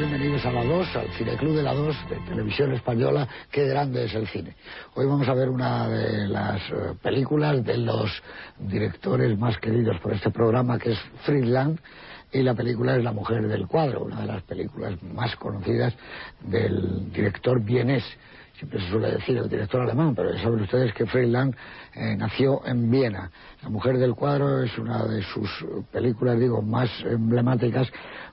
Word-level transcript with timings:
bienvenidos 0.00 0.46
a 0.46 0.52
la 0.52 0.64
2, 0.64 0.96
al 0.96 1.08
Cineclub 1.18 1.56
de 1.56 1.62
la 1.62 1.74
2 1.74 1.96
de 2.08 2.16
Televisión 2.26 2.72
Española, 2.72 3.28
qué 3.50 3.66
grande 3.66 4.06
es 4.06 4.14
el 4.14 4.26
cine. 4.28 4.56
Hoy 4.94 5.04
vamos 5.04 5.28
a 5.28 5.34
ver 5.34 5.50
una 5.50 5.88
de 5.88 6.26
las 6.26 6.58
eh, 6.70 6.94
películas 7.02 7.62
de 7.62 7.76
los 7.76 8.10
directores 8.58 9.38
más 9.38 9.58
queridos 9.58 10.00
por 10.00 10.14
este 10.14 10.30
programa, 10.30 10.78
que 10.78 10.92
es 10.92 10.98
Friedland, 11.26 11.78
y 12.32 12.42
la 12.42 12.54
película 12.54 12.96
es 12.96 13.04
La 13.04 13.12
mujer 13.12 13.46
del 13.46 13.66
cuadro, 13.66 14.04
una 14.04 14.22
de 14.22 14.26
las 14.26 14.42
películas 14.44 15.02
más 15.02 15.36
conocidas 15.36 15.94
del 16.40 17.12
director 17.12 17.60
vienés 17.60 18.04
siempre 18.54 18.78
se 18.78 18.90
suele 18.90 19.12
decir 19.12 19.38
el 19.38 19.48
director 19.48 19.80
alemán, 19.80 20.14
pero 20.14 20.34
ya 20.34 20.42
saben 20.42 20.60
ustedes 20.60 20.92
que 20.92 21.06
Friedland 21.06 21.54
eh, 21.94 22.14
nació 22.14 22.60
en 22.66 22.90
Viena. 22.90 23.30
La 23.62 23.70
mujer 23.70 23.96
del 23.96 24.14
cuadro 24.14 24.62
es 24.62 24.76
una 24.76 25.02
de 25.06 25.22
sus 25.22 25.48
películas, 25.90 26.38
digo, 26.38 26.60
más 26.60 26.90
emblemáticas 27.06 27.88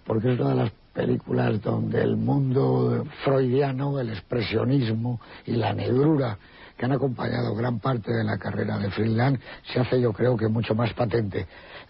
porque 0.05 0.33
es 0.33 0.39
una 0.39 0.49
de 0.49 0.55
las 0.55 0.71
películas 0.97 1.61
donde 1.61 2.01
el 2.01 2.17
mundo 2.17 3.05
freudiano, 3.23 3.99
el 3.99 4.09
expresionismo 4.09 5.21
y 5.45 5.51
la 5.51 5.71
negrura 5.71 6.39
que 6.75 6.85
han 6.85 6.91
acompañado 6.91 7.53
gran 7.53 7.79
parte 7.79 8.11
de 8.11 8.23
la 8.23 8.39
carrera 8.39 8.79
de 8.79 8.89
Friedland 8.89 9.39
se 9.71 9.79
hace 9.79 10.01
yo 10.01 10.11
creo 10.11 10.35
que 10.35 10.47
mucho 10.47 10.73
más 10.73 10.91
patente. 10.93 11.45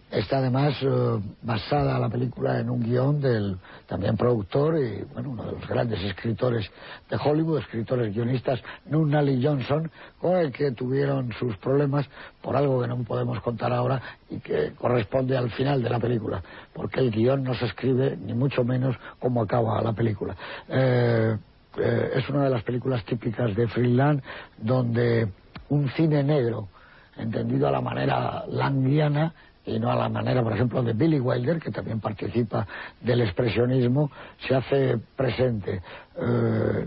Está 0.09 0.37
además 0.37 0.73
eh, 0.81 1.19
basada 1.41 1.99
la 1.99 2.07
película 2.07 2.59
en 2.59 2.69
un 2.69 2.81
guion 2.81 3.19
del 3.19 3.57
también 3.87 4.15
productor 4.15 4.77
y 4.77 5.03
bueno, 5.13 5.31
uno 5.31 5.43
de 5.43 5.51
los 5.51 5.67
grandes 5.67 6.01
escritores 6.01 6.69
de 7.09 7.17
Hollywood, 7.17 7.59
escritores 7.59 8.13
guionistas, 8.13 8.61
Nunnally 8.85 9.45
Johnson, 9.45 9.91
con 10.19 10.37
el 10.37 10.53
que 10.53 10.71
tuvieron 10.71 11.33
sus 11.33 11.57
problemas 11.57 12.07
por 12.41 12.55
algo 12.55 12.81
que 12.81 12.87
no 12.87 13.03
podemos 13.03 13.41
contar 13.41 13.73
ahora 13.73 14.01
y 14.29 14.39
que 14.39 14.71
corresponde 14.77 15.35
al 15.35 15.51
final 15.51 15.83
de 15.83 15.89
la 15.89 15.99
película, 15.99 16.41
porque 16.73 17.01
el 17.01 17.11
guion 17.11 17.43
no 17.43 17.53
se 17.55 17.65
escribe 17.65 18.15
ni 18.15 18.33
mucho 18.33 18.63
menos 18.63 18.95
cómo 19.19 19.41
acaba 19.41 19.81
la 19.81 19.91
película. 19.91 20.37
Eh, 20.69 21.37
eh, 21.77 22.11
es 22.15 22.29
una 22.29 22.45
de 22.45 22.49
las 22.49 22.63
películas 22.63 23.03
típicas 23.03 23.53
de 23.53 23.67
Freeland 23.67 24.23
donde 24.57 25.27
un 25.69 25.89
cine 25.89 26.23
negro, 26.23 26.69
entendido 27.17 27.67
a 27.67 27.71
la 27.71 27.81
manera 27.81 28.45
languiana, 28.47 29.33
y 29.67 29.79
no 29.79 29.91
a 29.91 29.95
la 29.95 30.09
manera, 30.09 30.41
por 30.41 30.53
ejemplo, 30.53 30.81
de 30.81 30.93
Billy 30.93 31.19
Wilder, 31.19 31.59
que 31.59 31.71
también 31.71 31.99
participa 31.99 32.65
del 33.01 33.21
expresionismo, 33.21 34.09
se 34.47 34.55
hace 34.55 34.97
presente 35.15 35.81
eh, 36.15 36.85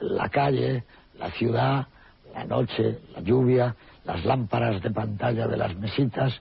la 0.00 0.28
calle, 0.30 0.84
la 1.18 1.30
ciudad, 1.32 1.86
la 2.32 2.44
noche, 2.44 3.00
la 3.14 3.20
lluvia, 3.20 3.76
las 4.04 4.24
lámparas 4.24 4.82
de 4.82 4.90
pantalla 4.90 5.46
de 5.46 5.56
las 5.56 5.76
mesitas 5.76 6.32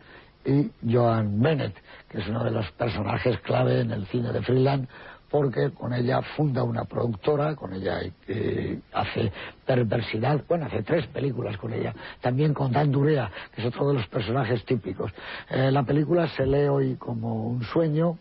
y 0.46 0.72
Joan 0.90 1.42
Bennett, 1.42 1.76
que 2.10 2.20
es 2.20 2.28
uno 2.28 2.44
de 2.44 2.52
los 2.52 2.70
personajes 2.72 3.40
clave 3.42 3.82
en 3.82 3.92
el 3.92 4.06
cine 4.08 4.32
de 4.32 4.42
Freeland, 4.42 4.88
porque 5.34 5.72
con 5.72 5.92
ella 5.96 6.22
funda 6.38 6.62
una 6.62 6.86
productora, 6.86 7.56
con 7.56 7.74
ella 7.74 8.02
eh, 8.28 8.80
hace 8.94 9.32
perversidad, 9.66 10.44
bueno, 10.48 10.68
hace 10.68 10.84
tres 10.84 11.08
películas 11.08 11.58
con 11.58 11.74
ella, 11.74 11.92
también 12.22 12.54
con 12.54 12.72
Dan 12.72 12.92
Durea, 12.92 13.32
que 13.52 13.62
es 13.62 13.68
otro 13.68 13.88
de 13.88 13.96
los 13.96 14.08
personajes 14.10 14.64
típicos. 14.64 15.12
Eh, 15.50 15.72
la 15.72 15.82
película 15.82 16.28
se 16.28 16.46
lee 16.46 16.68
hoy 16.68 16.98
como 16.98 17.48
un 17.48 17.64
sueño, 17.64 18.16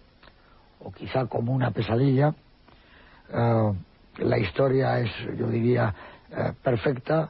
o 0.80 0.90
quizá 0.90 1.26
como 1.26 1.52
una 1.52 1.70
pesadilla. 1.70 2.34
Eh, 3.30 3.72
la 4.20 4.38
historia 4.38 4.98
es, 5.00 5.10
yo 5.36 5.48
diría, 5.48 5.94
perfecta. 6.62 7.28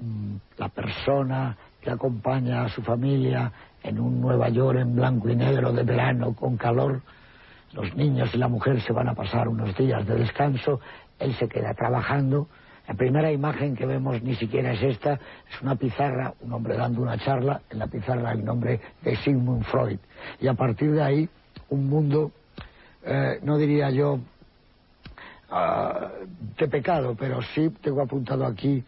Mm, 0.00 0.36
la 0.56 0.70
persona 0.70 1.54
que 1.82 1.90
acompaña 1.90 2.64
a 2.64 2.70
su 2.70 2.80
familia 2.80 3.52
en 3.82 4.00
un 4.00 4.22
Nueva 4.22 4.48
York 4.48 4.78
en 4.78 4.96
blanco 4.96 5.28
y 5.28 5.36
negro 5.36 5.70
de 5.70 5.82
verano 5.82 6.34
con 6.34 6.56
calor, 6.56 7.02
los 7.76 7.94
niños 7.94 8.34
y 8.34 8.38
la 8.38 8.48
mujer 8.48 8.80
se 8.80 8.92
van 8.92 9.08
a 9.08 9.14
pasar 9.14 9.48
unos 9.48 9.76
días 9.76 10.04
de 10.06 10.16
descanso, 10.16 10.80
él 11.18 11.34
se 11.34 11.46
queda 11.46 11.74
trabajando. 11.74 12.48
La 12.88 12.94
primera 12.94 13.30
imagen 13.30 13.76
que 13.76 13.84
vemos 13.84 14.22
ni 14.22 14.34
siquiera 14.36 14.72
es 14.72 14.82
esta, 14.82 15.14
es 15.14 15.60
una 15.60 15.76
pizarra, 15.76 16.32
un 16.40 16.52
hombre 16.52 16.76
dando 16.76 17.02
una 17.02 17.18
charla, 17.18 17.60
en 17.68 17.78
la 17.78 17.86
pizarra 17.86 18.32
el 18.32 18.44
nombre 18.44 18.80
de 19.02 19.16
Sigmund 19.16 19.64
Freud. 19.64 19.98
Y 20.40 20.46
a 20.46 20.54
partir 20.54 20.92
de 20.92 21.02
ahí, 21.02 21.28
un 21.68 21.88
mundo, 21.88 22.32
eh, 23.04 23.40
no 23.42 23.58
diría 23.58 23.90
yo 23.90 24.20
ah, 25.50 26.12
de 26.56 26.68
pecado, 26.68 27.14
pero 27.18 27.42
sí 27.54 27.68
tengo 27.82 28.00
apuntado 28.00 28.46
aquí 28.46 28.82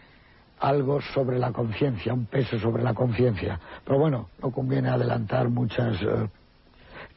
algo 0.61 1.01
sobre 1.13 1.39
la 1.39 1.53
conciencia, 1.53 2.15
un 2.15 2.27
peso 2.27 2.59
sobre 2.59 2.83
la 2.83 2.95
conciencia. 2.95 3.61
Pero 3.85 3.99
bueno, 3.99 4.31
no 4.43 4.51
conviene 4.51 4.89
adelantar 4.89 5.49
muchas 5.49 6.01
eh, 6.03 6.29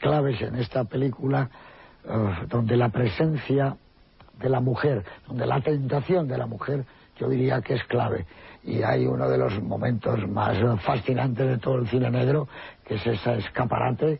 claves 0.02 0.42
en 0.42 0.56
esta 0.56 0.84
película 0.84 1.50
eh, 2.04 2.46
donde 2.48 2.76
la 2.76 2.90
presencia 2.90 3.78
de 4.40 4.50
la 4.50 4.60
mujer, 4.60 5.06
donde 5.28 5.46
la 5.46 5.62
tentación 5.62 6.28
de 6.28 6.38
la 6.38 6.48
mujer, 6.48 6.84
yo 7.18 7.30
diría 7.30 7.62
que 7.62 7.76
es 7.76 7.84
clave. 7.86 8.26
Y 8.64 8.82
hay 8.82 9.06
uno 9.06 9.30
de 9.30 9.38
los 9.38 9.62
momentos 9.62 10.28
más 10.28 10.58
fascinantes 10.84 11.48
de 11.48 11.58
todo 11.58 11.78
el 11.78 11.88
cine 11.88 12.10
negro, 12.10 12.48
que 12.84 12.96
es 12.96 13.06
ese 13.06 13.38
escaparate, 13.38 14.20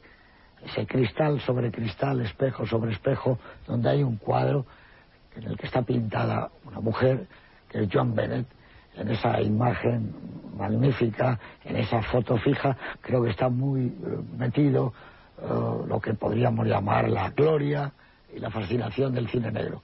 ese 0.64 0.86
cristal 0.86 1.42
sobre 1.42 1.72
cristal, 1.72 2.22
espejo 2.22 2.66
sobre 2.68 2.92
espejo, 2.92 3.40
donde 3.68 3.90
hay 3.90 4.04
un 4.04 4.18
cuadro 4.18 4.66
en 5.36 5.44
el 5.44 5.58
que 5.58 5.66
está 5.66 5.82
pintada 5.82 6.50
una 6.66 6.80
mujer, 6.80 7.26
que 7.70 7.84
es 7.84 7.90
John 7.92 8.14
Bennett, 8.14 8.46
en 8.96 9.10
esa 9.10 9.42
imagen 9.42 10.14
magnífica, 10.58 11.40
en 11.64 11.78
esa 11.78 12.02
foto 12.04 12.38
fija, 12.38 12.76
creo 13.00 13.24
que 13.24 13.30
está 13.30 13.50
muy 13.50 13.86
eh, 13.86 13.92
metido 14.38 14.94
eh, 15.42 15.48
lo 15.88 16.00
que 16.00 16.14
podríamos 16.14 16.68
llamar 16.68 17.10
la 17.10 17.30
gloria 17.32 17.92
y 18.34 18.40
la 18.40 18.50
fascinación 18.50 19.14
del 19.14 19.28
cine 19.30 19.52
negro. 19.52 19.82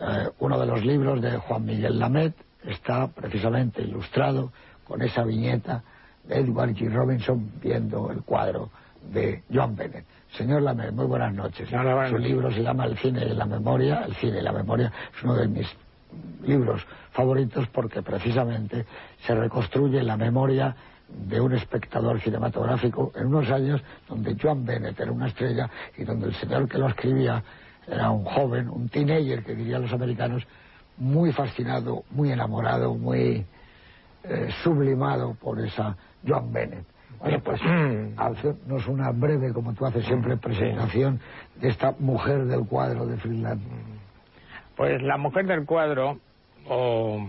Eh, 0.00 0.28
uno 0.40 0.58
de 0.58 0.66
los 0.66 0.84
libros 0.84 1.20
de 1.20 1.36
Juan 1.38 1.64
Miguel 1.64 1.98
Lamet 1.98 2.34
está 2.64 3.08
precisamente 3.08 3.82
ilustrado 3.82 4.52
con 4.84 5.02
esa 5.02 5.22
viñeta 5.22 5.82
de 6.24 6.40
Edward 6.40 6.70
G. 6.70 6.90
Robinson 6.90 7.50
viendo 7.62 8.10
el 8.10 8.22
cuadro 8.22 8.70
de 9.12 9.42
John 9.52 9.76
Bennett. 9.76 10.04
Señor 10.32 10.62
Lamet, 10.62 10.92
muy 10.92 11.06
buenas 11.06 11.32
noches. 11.32 11.68
Su 11.68 12.18
libro 12.18 12.50
se 12.50 12.62
llama 12.62 12.84
El 12.84 12.98
cine 12.98 13.24
y 13.24 13.34
la 13.34 13.46
memoria. 13.46 14.02
El 14.06 14.14
cine 14.16 14.40
y 14.40 14.42
la 14.42 14.52
memoria 14.52 14.92
es 15.16 15.22
uno 15.22 15.34
de 15.34 15.48
mis 15.48 15.66
libros 16.42 16.86
favoritos 17.12 17.66
porque 17.68 18.02
precisamente 18.02 18.86
se 19.26 19.34
reconstruye 19.34 20.02
la 20.02 20.16
memoria 20.16 20.74
de 21.08 21.40
un 21.40 21.52
espectador 21.52 22.20
cinematográfico 22.20 23.12
en 23.14 23.26
unos 23.26 23.48
años 23.50 23.82
donde 24.08 24.36
Joan 24.40 24.64
Bennett 24.64 24.98
era 24.98 25.12
una 25.12 25.28
estrella 25.28 25.70
y 25.96 26.04
donde 26.04 26.26
el 26.26 26.34
señor 26.34 26.68
que 26.68 26.78
lo 26.78 26.88
escribía 26.88 27.42
era 27.86 28.10
un 28.10 28.24
joven, 28.24 28.68
un 28.68 28.88
teenager 28.88 29.44
que 29.44 29.54
dirían 29.54 29.82
los 29.82 29.92
americanos, 29.92 30.46
muy 30.98 31.32
fascinado, 31.32 32.04
muy 32.10 32.32
enamorado, 32.32 32.94
muy 32.94 33.46
eh, 34.24 34.48
sublimado 34.62 35.34
por 35.34 35.60
esa 35.60 35.96
Joan 36.26 36.52
Bennett. 36.52 36.86
Bueno, 37.20 37.40
pues 37.42 37.60
hacernos 38.16 38.86
una 38.88 39.10
breve, 39.10 39.52
como 39.52 39.72
tú 39.72 39.86
haces 39.86 40.04
siempre, 40.04 40.36
presentación 40.36 41.20
de 41.60 41.68
esta 41.68 41.94
mujer 41.98 42.44
del 42.44 42.66
cuadro 42.66 43.06
de 43.06 43.16
Finland. 43.16 43.62
Pues 44.76 45.00
la 45.02 45.16
mujer 45.16 45.46
del 45.46 45.64
cuadro, 45.64 46.18
o 46.68 47.26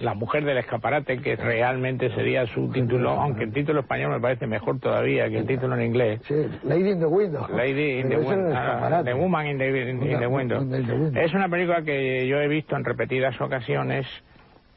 la 0.00 0.14
mujer 0.14 0.44
del 0.44 0.58
escaparate, 0.58 1.18
que 1.18 1.36
realmente 1.36 2.10
sería 2.14 2.46
su 2.46 2.70
título, 2.70 3.10
aunque 3.10 3.44
el 3.44 3.52
título 3.52 3.80
español 3.80 4.12
me 4.12 4.20
parece 4.20 4.46
mejor 4.46 4.80
todavía 4.80 5.28
que 5.28 5.38
el 5.38 5.46
título 5.46 5.76
en 5.76 5.82
inglés. 5.82 6.20
Sí, 6.26 6.34
Lady 6.64 6.90
in 6.90 7.00
the 7.00 7.06
Window. 7.06 7.46
Lady 7.54 8.00
in 8.00 8.08
the 8.08 8.16
Window. 8.16 8.52
Ah, 8.54 9.02
the 9.04 9.12
Woman 9.14 9.46
in 9.46 9.58
the, 9.58 10.26
window. 10.26 10.66
Es 11.14 11.34
una 11.34 11.48
película 11.48 11.82
que 11.82 12.26
yo 12.26 12.40
he 12.40 12.48
visto 12.48 12.76
en 12.76 12.84
repetidas 12.84 13.38
ocasiones 13.40 14.06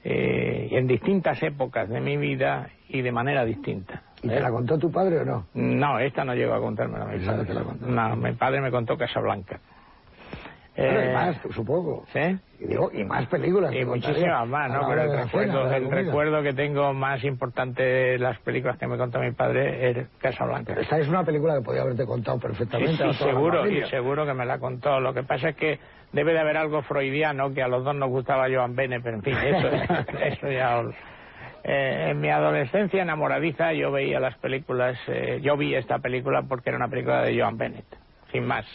eh, 0.03 0.67
en 0.71 0.87
distintas 0.87 1.41
épocas 1.41 1.87
de 1.87 2.01
mi 2.01 2.17
vida 2.17 2.69
y 2.89 3.01
de 3.01 3.11
manera 3.11 3.45
distinta. 3.45 4.03
¿Y 4.21 4.27
te 4.27 4.39
la 4.39 4.51
contó 4.51 4.77
tu 4.77 4.91
padre 4.91 5.19
o 5.19 5.25
no? 5.25 5.45
No, 5.53 5.99
esta 5.99 6.25
no 6.25 6.35
llegó 6.35 6.53
a 6.53 6.59
contármela. 6.59 7.07
No, 7.81 8.15
mi 8.17 8.33
padre 8.33 8.61
me 8.61 8.71
contó 8.71 8.97
Casablanca. 8.97 9.59
Eh, 10.75 11.07
y 11.09 11.13
más, 11.13 11.37
supongo. 11.53 12.03
¿Sí? 12.11 12.39
Y, 12.59 13.03
más 13.03 13.27
películas. 13.27 13.73
Y 13.73 13.85
muchísimas 13.85 14.47
más, 14.47 14.71
¿no? 14.71 14.87
Pero 14.87 15.03
el, 15.03 15.23
recuerdo, 15.23 15.71
el 15.71 15.91
recuerdo 15.91 16.41
que 16.41 16.53
tengo 16.53 16.93
más 16.93 17.23
importante 17.23 17.83
de 17.83 18.17
las 18.17 18.39
películas 18.39 18.77
que 18.77 18.87
me 18.87 18.97
contó 18.97 19.19
mi 19.19 19.31
padre 19.31 19.89
es 19.89 20.07
Casablanca. 20.17 20.73
Esta 20.73 20.97
es 20.97 21.07
una 21.07 21.23
película 21.23 21.55
que 21.55 21.61
podía 21.61 21.81
haberte 21.81 22.05
contado 22.05 22.39
perfectamente. 22.39 23.03
Sí, 23.13 23.23
seguro, 23.23 23.67
y 23.69 23.85
seguro 23.89 24.25
que 24.25 24.33
me 24.33 24.45
la 24.45 24.57
contó. 24.57 24.99
Lo 24.99 25.13
que 25.13 25.23
pasa 25.23 25.49
es 25.49 25.55
que 25.55 25.79
debe 26.11 26.33
de 26.33 26.39
haber 26.39 26.57
algo 26.57 26.81
freudiano 26.81 27.53
que 27.53 27.61
a 27.61 27.67
los 27.67 27.83
dos 27.83 27.95
nos 27.95 28.09
gustaba 28.09 28.47
Joan 28.51 28.75
Bennett, 28.75 29.03
pero 29.03 29.17
en 29.17 29.23
fin, 29.23 29.35
eso, 29.35 29.67
eso 30.23 30.49
ya... 30.49 30.83
Eh, 31.65 32.09
en 32.09 32.19
mi 32.19 32.29
adolescencia 32.29 33.01
enamoradiza 33.01 33.71
yo 33.71 33.89
veía 33.89 34.19
las 34.19 34.35
películas, 34.37 34.97
eh, 35.07 35.39
yo 35.41 35.55
vi 35.55 35.73
esta 35.75 35.99
película 35.99 36.41
porque 36.41 36.69
era 36.69 36.77
una 36.77 36.89
película 36.89 37.21
de 37.21 37.39
Joan 37.39 37.57
Bennett, 37.57 37.85
sin 38.33 38.45
más. 38.45 38.65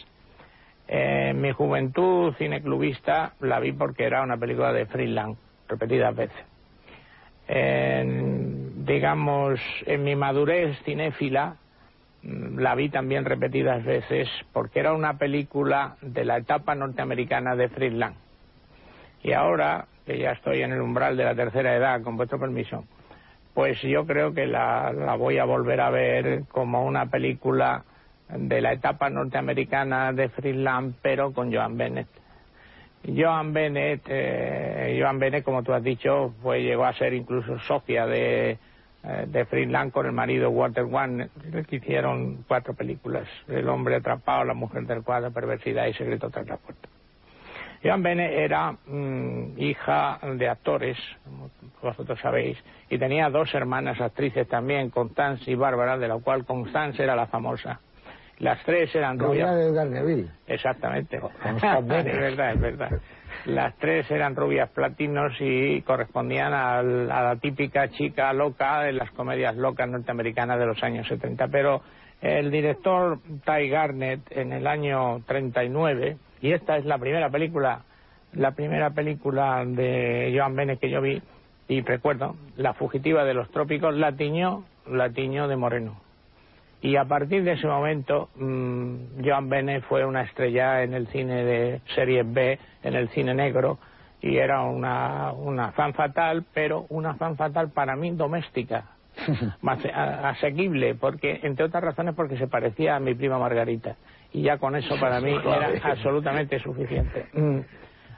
En 0.90 1.38
mi 1.42 1.52
juventud 1.52 2.34
cineclubista 2.38 3.34
la 3.40 3.60
vi 3.60 3.72
porque 3.72 4.04
era 4.04 4.22
una 4.22 4.38
película 4.38 4.72
de 4.72 4.86
Freeland, 4.86 5.36
repetidas 5.68 6.16
veces. 6.16 6.44
digamos, 8.86 9.60
en 9.84 10.02
mi 10.02 10.16
madurez 10.16 10.78
cinéfila, 10.84 11.56
la 12.22 12.74
vi 12.74 12.88
también 12.88 13.26
repetidas 13.26 13.84
veces 13.84 14.28
porque 14.52 14.80
era 14.80 14.94
una 14.94 15.18
película 15.18 15.96
de 16.00 16.24
la 16.24 16.38
etapa 16.38 16.74
norteamericana 16.74 17.54
de 17.54 17.68
Friedland. 17.68 18.16
Y 19.22 19.32
ahora, 19.32 19.86
que 20.06 20.18
ya 20.18 20.30
estoy 20.32 20.62
en 20.62 20.72
el 20.72 20.80
umbral 20.80 21.18
de 21.18 21.24
la 21.24 21.34
tercera 21.34 21.76
edad, 21.76 22.00
con 22.02 22.16
vuestro 22.16 22.40
permiso, 22.40 22.84
pues 23.52 23.78
yo 23.82 24.06
creo 24.06 24.32
que 24.32 24.46
la, 24.46 24.92
la 24.92 25.16
voy 25.16 25.36
a 25.36 25.44
volver 25.44 25.82
a 25.82 25.90
ver 25.90 26.44
como 26.48 26.84
una 26.84 27.06
película 27.06 27.84
de 28.28 28.60
la 28.60 28.72
etapa 28.72 29.08
norteamericana 29.10 30.12
de 30.12 30.28
Friedland, 30.28 30.94
pero 31.02 31.32
con 31.32 31.52
Joan 31.52 31.76
Bennett. 31.76 32.08
Joan 33.06 33.52
Bennett, 33.52 34.02
eh, 34.08 34.98
Joan 35.00 35.18
Bennett, 35.18 35.44
como 35.44 35.62
tú 35.62 35.72
has 35.72 35.82
dicho, 35.82 36.34
fue, 36.42 36.62
llegó 36.62 36.84
a 36.84 36.92
ser 36.92 37.14
incluso 37.14 37.58
socia 37.60 38.06
de, 38.06 38.58
eh, 39.04 39.24
de 39.26 39.44
Friedland 39.46 39.92
con 39.92 40.06
el 40.06 40.12
marido 40.12 40.50
Walter 40.50 40.84
Warner, 40.84 41.30
que 41.68 41.76
hicieron 41.76 42.44
cuatro 42.46 42.74
películas, 42.74 43.28
El 43.46 43.68
hombre 43.68 43.96
atrapado, 43.96 44.44
La 44.44 44.54
mujer 44.54 44.84
del 44.86 45.02
cuadro, 45.02 45.30
Perversidad 45.30 45.86
y 45.86 45.94
Secreto 45.94 46.28
tras 46.30 46.46
la 46.46 46.56
puerta. 46.56 46.88
Joan 47.82 48.02
Bennett 48.02 48.32
era 48.32 48.72
mm, 48.72 49.52
hija 49.56 50.18
de 50.34 50.48
actores, 50.48 50.98
como 51.24 51.50
vosotros 51.80 52.18
sabéis, 52.20 52.58
y 52.90 52.98
tenía 52.98 53.30
dos 53.30 53.54
hermanas 53.54 54.00
actrices 54.00 54.48
también, 54.48 54.90
Constance 54.90 55.48
y 55.48 55.54
Bárbara, 55.54 55.96
de 55.96 56.08
la 56.08 56.18
cual 56.18 56.44
Constance 56.44 57.02
era 57.02 57.14
la 57.14 57.28
famosa. 57.28 57.80
Las 58.38 58.62
tres 58.64 58.94
eran 58.94 59.18
rubias. 59.18 59.54
de 59.56 59.72
Garneville. 59.72 60.30
Exactamente. 60.46 61.16
es 61.44 62.04
verdad, 62.04 62.52
es 62.52 62.60
verdad. 62.60 62.90
Las 63.46 63.76
tres 63.76 64.10
eran 64.10 64.36
rubias 64.36 64.68
platinos 64.70 65.32
y 65.40 65.82
correspondían 65.82 66.52
a, 66.52 66.82
la 66.82 67.36
típica 67.36 67.88
chica 67.88 68.32
loca 68.32 68.88
en 68.88 68.98
las 68.98 69.10
comedias 69.12 69.56
locas 69.56 69.88
norteamericanas 69.88 70.58
de 70.58 70.66
los 70.66 70.82
años 70.82 71.06
70. 71.08 71.48
Pero 71.48 71.82
el 72.20 72.50
director 72.50 73.20
Ty 73.44 73.68
Garnett 73.68 74.20
en 74.30 74.52
el 74.52 74.66
año 74.66 75.22
39, 75.26 76.16
y 76.40 76.52
esta 76.52 76.76
es 76.76 76.84
la 76.84 76.98
primera 76.98 77.30
película, 77.30 77.82
la 78.32 78.52
primera 78.52 78.90
película 78.90 79.64
de 79.64 80.34
Joan 80.36 80.54
Bennett 80.56 80.80
que 80.80 80.90
yo 80.90 81.00
vi, 81.00 81.22
y 81.68 81.82
recuerdo, 81.82 82.36
La 82.56 82.72
fugitiva 82.72 83.24
de 83.24 83.34
los 83.34 83.50
trópicos, 83.50 83.94
la 83.94 84.12
tiñó, 84.12 84.64
la 84.86 85.10
tiñó 85.10 85.48
de 85.48 85.56
moreno. 85.56 86.07
Y 86.80 86.96
a 86.96 87.04
partir 87.04 87.42
de 87.42 87.52
ese 87.52 87.66
momento, 87.66 88.28
mm, 88.36 89.24
Joan 89.24 89.48
Bennett 89.48 89.84
fue 89.84 90.04
una 90.04 90.22
estrella 90.22 90.82
en 90.82 90.94
el 90.94 91.08
cine 91.08 91.44
de 91.44 91.80
series 91.94 92.24
B, 92.32 92.58
en 92.82 92.94
el 92.94 93.08
cine 93.08 93.34
negro, 93.34 93.78
y 94.20 94.36
era 94.36 94.62
una, 94.62 95.32
una 95.32 95.72
fan 95.72 95.92
fatal, 95.94 96.44
pero 96.54 96.86
una 96.88 97.14
fan 97.14 97.36
fatal 97.36 97.70
para 97.70 97.96
mí 97.96 98.10
doméstica, 98.12 98.84
más 99.62 99.84
asequible, 99.84 100.94
porque 100.94 101.40
entre 101.42 101.64
otras 101.64 101.82
razones 101.82 102.14
porque 102.14 102.36
se 102.36 102.46
parecía 102.46 102.96
a 102.96 103.00
mi 103.00 103.14
prima 103.14 103.38
Margarita. 103.38 103.96
Y 104.32 104.42
ya 104.42 104.58
con 104.58 104.76
eso 104.76 104.94
para 105.00 105.20
mí 105.20 105.32
era 105.32 105.72
absolutamente 105.82 106.58
suficiente. 106.60 107.26
Mm. 107.32 107.60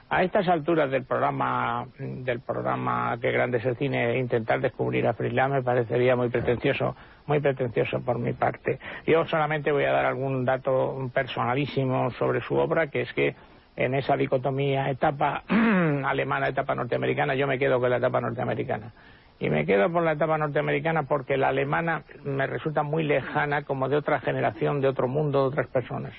A 0.09 0.23
estas 0.23 0.45
alturas 0.49 0.91
del 0.91 1.05
programa, 1.05 1.87
del 1.97 2.41
programa 2.41 3.17
Que 3.21 3.31
grande 3.31 3.59
es 3.59 3.65
el 3.65 3.77
cine, 3.77 4.19
intentar 4.19 4.59
descubrir 4.59 5.07
a 5.07 5.13
Friedland 5.13 5.53
me 5.53 5.63
parecería 5.63 6.17
muy 6.17 6.27
pretencioso, 6.27 6.97
muy 7.31 7.39
pretencioso 7.39 8.01
por 8.01 8.19
mi 8.19 8.33
parte. 8.33 8.77
Yo 9.07 9.25
solamente 9.25 9.71
voy 9.71 9.85
a 9.85 9.93
dar 9.93 10.05
algún 10.05 10.43
dato 10.43 11.09
personalísimo 11.13 12.11
sobre 12.11 12.41
su 12.41 12.55
obra, 12.55 12.87
que 12.87 13.03
es 13.03 13.13
que 13.13 13.35
en 13.77 13.95
esa 13.95 14.17
dicotomía 14.17 14.89
etapa 14.89 15.43
alemana, 16.05 16.49
etapa 16.49 16.75
norteamericana, 16.75 17.33
yo 17.33 17.47
me 17.47 17.57
quedo 17.57 17.79
con 17.79 17.89
la 17.89 17.97
etapa 17.97 18.19
norteamericana. 18.19 18.91
Y 19.39 19.49
me 19.49 19.65
quedo 19.65 19.89
por 19.89 20.03
la 20.03 20.11
etapa 20.11 20.37
norteamericana 20.37 21.03
porque 21.03 21.37
la 21.37 21.47
alemana 21.47 22.03
me 22.25 22.47
resulta 22.47 22.83
muy 22.83 23.03
lejana, 23.03 23.63
como 23.63 23.87
de 23.87 23.95
otra 23.95 24.19
generación, 24.19 24.81
de 24.81 24.89
otro 24.89 25.07
mundo, 25.07 25.43
de 25.43 25.47
otras 25.47 25.67
personas. 25.67 26.11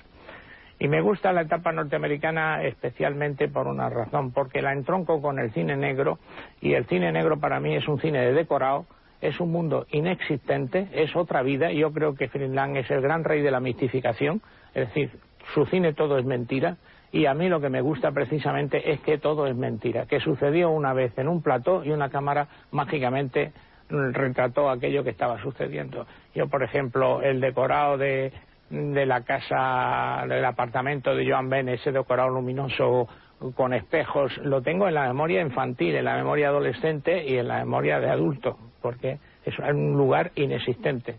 Y 0.79 0.89
me 0.89 1.03
gusta 1.03 1.31
la 1.35 1.43
etapa 1.43 1.73
norteamericana 1.73 2.63
especialmente 2.63 3.49
por 3.49 3.67
una 3.67 3.91
razón, 3.91 4.33
porque 4.33 4.63
la 4.63 4.73
entronco 4.73 5.21
con 5.21 5.39
el 5.39 5.53
cine 5.53 5.77
negro 5.77 6.19
y 6.63 6.73
el 6.73 6.87
cine 6.87 7.13
negro 7.13 7.39
para 7.39 7.61
mí 7.61 7.77
es 7.77 7.87
un 7.87 8.01
cine 8.01 8.21
de 8.21 8.33
decorado, 8.33 8.87
es 9.23 9.41
un 9.41 9.53
mundo 9.53 9.87
inexistente, 9.91 10.89
es 10.93 11.17
otra 11.17 11.43
vida. 11.43 11.73
Yo 11.73 11.93
creo 11.93 12.15
que 12.15 12.29
Friedland 12.29 12.77
es 12.77 12.91
el 12.91 13.01
gran 13.01 13.25
rey 13.25 13.41
de 13.41 13.53
la 13.53 13.61
mistificación, 13.61 14.43
es 14.75 14.89
decir, 14.89 15.11
su 15.55 15.65
cine 15.67 15.95
todo 15.95 16.19
es 16.19 16.27
mentira. 16.27 16.77
Y 17.13 17.27
a 17.27 17.35
mí 17.35 17.49
lo 17.49 17.61
que 17.61 17.69
me 17.69 17.83
gusta 17.83 18.11
precisamente 18.11 18.91
es 18.91 19.01
que 19.01 19.19
todo 19.19 19.47
es 19.47 19.55
mentira, 19.55 20.07
que 20.07 20.19
sucedió 20.19 20.71
una 20.71 20.93
vez 20.93 21.17
en 21.19 21.29
un 21.29 21.43
plató 21.43 21.85
y 21.85 21.91
una 21.91 22.09
cámara 22.09 22.49
mágicamente 22.71 23.53
retrató 23.89 24.71
aquello 24.71 25.05
que 25.05 25.11
estaba 25.11 25.41
sucediendo. 25.43 26.07
Yo, 26.35 26.49
por 26.49 26.63
ejemplo, 26.63 27.21
el 27.23 27.41
decorado 27.41 27.99
de, 27.99 28.33
de 28.73 29.05
la 29.05 29.21
casa, 29.21 30.25
del 30.27 30.45
apartamento 30.47 31.15
de 31.15 31.31
Joan 31.31 31.51
Ben, 31.51 31.69
ese 31.69 31.93
decorado 31.93 32.31
luminoso 32.31 33.07
con 33.55 33.75
espejos, 33.75 34.39
lo 34.39 34.63
tengo 34.63 34.89
en 34.89 34.95
la 34.95 35.07
memoria 35.09 35.43
infantil, 35.43 35.95
en 35.95 36.07
la 36.07 36.17
memoria 36.17 36.49
adolescente 36.49 37.23
y 37.27 37.37
en 37.37 37.49
la 37.49 37.59
memoria 37.59 38.01
de 38.01 38.09
adulto, 38.09 38.57
porque 38.81 39.19
es 39.45 39.59
un 39.59 39.93
lugar 39.93 40.33
inexistente. 40.37 41.17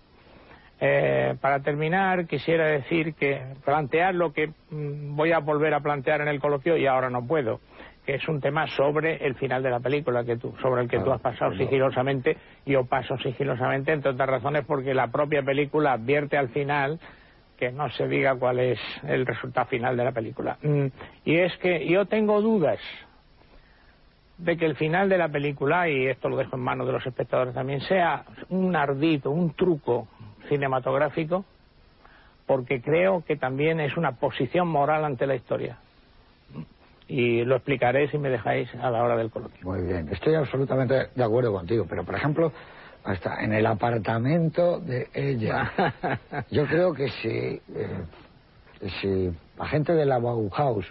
Eh, 0.80 1.36
para 1.40 1.60
terminar, 1.60 2.26
quisiera 2.26 2.66
decir 2.66 3.14
que 3.14 3.40
plantear 3.64 4.16
lo 4.16 4.34
que 4.34 4.48
mm, 4.48 5.16
voy 5.16 5.32
a 5.32 5.40
volver 5.40 5.76
a 5.76 5.82
plantear 5.82 6.22
en 6.22 6.30
el 6.30 6.40
coloquio 6.40 6.76
y 6.76 6.88
ahora 6.88 7.12
no 7.12 7.26
puedo, 7.28 7.60
que 8.04 8.16
es 8.16 8.28
un 8.28 8.42
tema 8.42 8.66
sobre 8.66 9.24
el 9.26 9.36
final 9.36 9.62
de 9.62 9.70
la 9.70 9.80
película, 9.80 10.24
que 10.24 10.38
tú, 10.38 10.56
sobre 10.60 10.82
el 10.82 10.90
que 10.90 11.00
tú 11.00 11.12
has 11.12 11.22
pasado 11.22 11.56
sigilosamente, 11.56 12.36
yo 12.66 12.86
paso 12.86 13.16
sigilosamente, 13.18 13.92
entre 13.92 14.12
otras 14.12 14.28
razones 14.28 14.66
porque 14.66 14.96
la 14.96 15.12
propia 15.12 15.44
película 15.44 15.94
advierte 15.94 16.36
al 16.36 16.50
final 16.50 17.00
que 17.58 17.72
no 17.72 17.90
se 17.92 18.08
diga 18.08 18.36
cuál 18.36 18.60
es 18.60 18.80
el 19.08 19.26
resultado 19.26 19.68
final 19.68 19.96
de 19.96 20.04
la 20.04 20.12
película. 20.12 20.58
Mm, 20.62 20.88
Y 21.26 21.38
es 21.38 21.56
que 21.58 21.88
yo 21.88 22.06
tengo 22.06 22.42
dudas 22.42 22.80
de 24.38 24.58
que 24.58 24.66
el 24.66 24.76
final 24.76 25.10
de 25.10 25.18
la 25.18 25.30
película, 25.30 25.88
y 25.88 26.08
esto 26.08 26.30
lo 26.30 26.38
dejo 26.38 26.56
en 26.56 26.62
manos 26.64 26.88
de 26.88 26.94
los 26.94 27.06
espectadores 27.06 27.54
también, 27.54 27.82
sea 27.82 28.26
un 28.50 28.76
ardito, 28.76 29.32
un 29.32 29.54
truco 29.54 30.08
cinematográfico, 30.50 31.46
porque 32.46 32.82
creo 32.82 33.24
que 33.26 33.38
también 33.38 33.80
es 33.80 33.96
una 33.96 34.14
posición 34.14 34.68
moral 34.68 35.06
ante 35.06 35.28
la 35.28 35.36
historia. 35.36 35.78
Y 37.08 37.44
lo 37.46 37.56
explicaré 37.56 38.10
si 38.10 38.18
me 38.18 38.30
dejáis 38.30 38.74
a 38.76 38.90
la 38.90 39.04
hora 39.04 39.16
del 39.16 39.30
coloquio. 39.30 39.60
Muy 39.64 39.82
bien, 39.84 40.10
estoy 40.10 40.36
absolutamente 40.36 41.10
de 41.14 41.24
acuerdo 41.24 41.54
contigo, 41.54 41.86
pero 41.88 42.04
por 42.04 42.16
ejemplo, 42.16 42.52
hasta 43.04 43.44
en 43.44 43.54
el 43.54 43.66
apartamento 43.66 44.80
de 44.80 45.08
ella, 45.14 45.72
yo 46.52 46.66
creo 46.66 46.94
que 46.94 47.10
si, 47.10 47.30
eh, 47.30 47.62
si 49.02 49.32
la 49.58 49.66
gente 49.68 49.94
de 49.94 50.06
la 50.06 50.20
Bauhaus, 50.20 50.86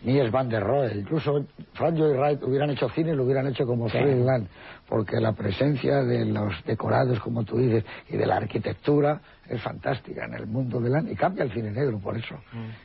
Mies 0.00 0.30
van 0.30 0.48
der 0.48 0.62
Rohe, 0.62 0.94
incluso 0.96 1.44
Frank 1.72 1.96
Lloyd 1.96 2.16
Wright 2.16 2.42
hubieran 2.44 2.70
hecho 2.70 2.88
cine, 2.90 3.14
lo 3.16 3.24
hubieran 3.24 3.48
hecho 3.48 3.66
como 3.66 3.88
Sí. 3.88 3.98
Friedland, 3.98 4.46
porque 4.88 5.16
la 5.20 5.32
presencia 5.32 6.04
de 6.04 6.24
los 6.24 6.54
decorados, 6.64 7.18
como 7.18 7.42
tú 7.44 7.58
dices, 7.58 7.84
y 8.08 8.16
de 8.16 8.24
la 8.24 8.36
arquitectura 8.36 9.20
es 9.48 9.60
fantástica 9.60 10.24
en 10.26 10.34
el 10.34 10.46
mundo 10.46 10.78
del 10.80 11.10
y 11.10 11.16
cambia 11.16 11.42
el 11.42 11.50
cine 11.52 11.72
negro 11.72 11.98
por 11.98 12.16
eso, 12.16 12.36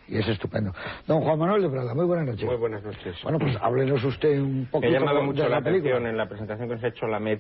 y 0.08 0.18
es 0.18 0.28
estupendo. 0.28 0.74
Don 1.06 1.22
Juan 1.22 1.38
Manuel 1.38 1.62
de 1.62 1.70
Prada, 1.70 1.94
muy 1.94 2.06
buenas 2.06 2.26
noches. 2.26 2.46
Muy 2.46 2.56
buenas 2.58 2.82
noches. 2.84 3.16
Bueno, 3.22 3.38
pues 3.38 3.56
háblenos 3.62 4.04
usted 4.04 4.40
un 4.42 4.62
Me 4.62 4.66
poquito 4.66 4.96
ha 4.96 5.00
llamado 5.00 5.20
de 5.20 5.26
mucho 5.26 5.44
la, 5.44 5.50
la 5.50 5.62
película. 5.62 5.92
atención 5.94 6.10
en 6.10 6.18
la 6.18 6.28
presentación 6.28 6.68
que 6.68 6.74
nos 6.76 6.84
ha 6.84 6.88
hecho 6.88 7.06
la 7.06 7.20
MED, 7.20 7.40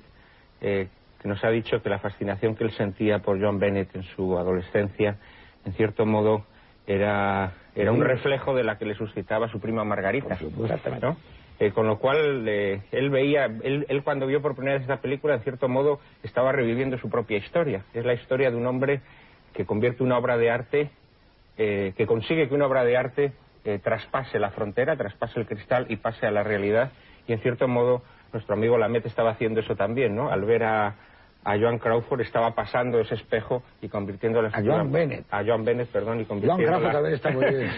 eh, 0.63 0.87
que 1.21 1.27
nos 1.27 1.43
ha 1.43 1.49
dicho 1.49 1.81
que 1.81 1.89
la 1.89 1.99
fascinación 1.99 2.55
que 2.55 2.63
él 2.63 2.71
sentía 2.71 3.19
por 3.19 3.39
John 3.39 3.59
Bennett 3.59 3.93
en 3.95 4.03
su 4.03 4.37
adolescencia, 4.37 5.17
en 5.65 5.73
cierto 5.73 6.05
modo, 6.05 6.45
era, 6.87 7.53
era 7.75 7.91
un 7.91 8.01
reflejo 8.01 8.55
de 8.55 8.63
la 8.63 8.77
que 8.77 8.85
le 8.85 8.95
suscitaba 8.95 9.49
su 9.49 9.59
prima 9.59 9.83
Margarita. 9.83 10.35
Exactamente. 10.35 11.05
¿no? 11.05 11.17
Eh, 11.59 11.71
con 11.71 11.85
lo 11.87 11.97
cual, 11.99 12.47
eh, 12.47 12.81
él 12.91 13.09
veía, 13.09 13.45
él, 13.45 13.85
él 13.87 14.03
cuando 14.03 14.25
vio 14.25 14.41
por 14.41 14.55
primera 14.55 14.75
vez 14.75 14.83
esta 14.83 15.01
película, 15.01 15.35
en 15.35 15.41
cierto 15.41 15.69
modo, 15.69 15.99
estaba 16.23 16.51
reviviendo 16.51 16.97
su 16.97 17.09
propia 17.09 17.37
historia. 17.37 17.83
Es 17.93 18.05
la 18.05 18.13
historia 18.13 18.49
de 18.49 18.57
un 18.57 18.65
hombre 18.65 19.01
que 19.53 19.65
convierte 19.65 20.03
una 20.03 20.17
obra 20.17 20.37
de 20.37 20.49
arte, 20.49 20.89
eh, 21.57 21.93
que 21.95 22.05
consigue 22.07 22.47
que 22.47 22.55
una 22.55 22.67
obra 22.67 22.83
de 22.83 22.97
arte 22.97 23.31
traspase 23.81 24.39
la 24.39 24.51
frontera, 24.51 24.97
traspase 24.97 25.39
el 25.39 25.45
cristal 25.45 25.85
y 25.87 25.95
pase 25.95 26.25
a 26.25 26.31
la 26.31 26.43
realidad. 26.43 26.91
Y 27.27 27.31
en 27.31 27.39
cierto 27.39 27.69
modo, 27.69 28.01
nuestro 28.33 28.55
amigo 28.55 28.77
Lamet 28.77 29.05
estaba 29.05 29.31
haciendo 29.31 29.59
eso 29.61 29.75
también, 29.75 30.15
¿no? 30.15 30.29
Al 30.31 30.43
ver 30.43 30.63
a, 30.63 30.95
a 31.43 31.57
Joan 31.59 31.77
Crawford 31.77 32.21
estaba 32.21 32.55
pasando 32.55 32.99
ese 32.99 33.15
espejo 33.15 33.63
y 33.81 33.87
convirtiéndola 33.87 34.49
en 34.49 34.55
A 34.55 34.59
su 34.59 34.65
Joan 34.67 34.91
Bennett. 34.91 35.25
A 35.31 35.43
Joan 35.45 35.63
Bennett, 35.63 35.89
perdón, 35.89 36.19
y 36.21 36.25
Joan. 36.25 36.39
Crawford 36.67 36.91
también 36.91 37.13
está 37.15 37.31
muy 37.31 37.45
bien. 37.45 37.71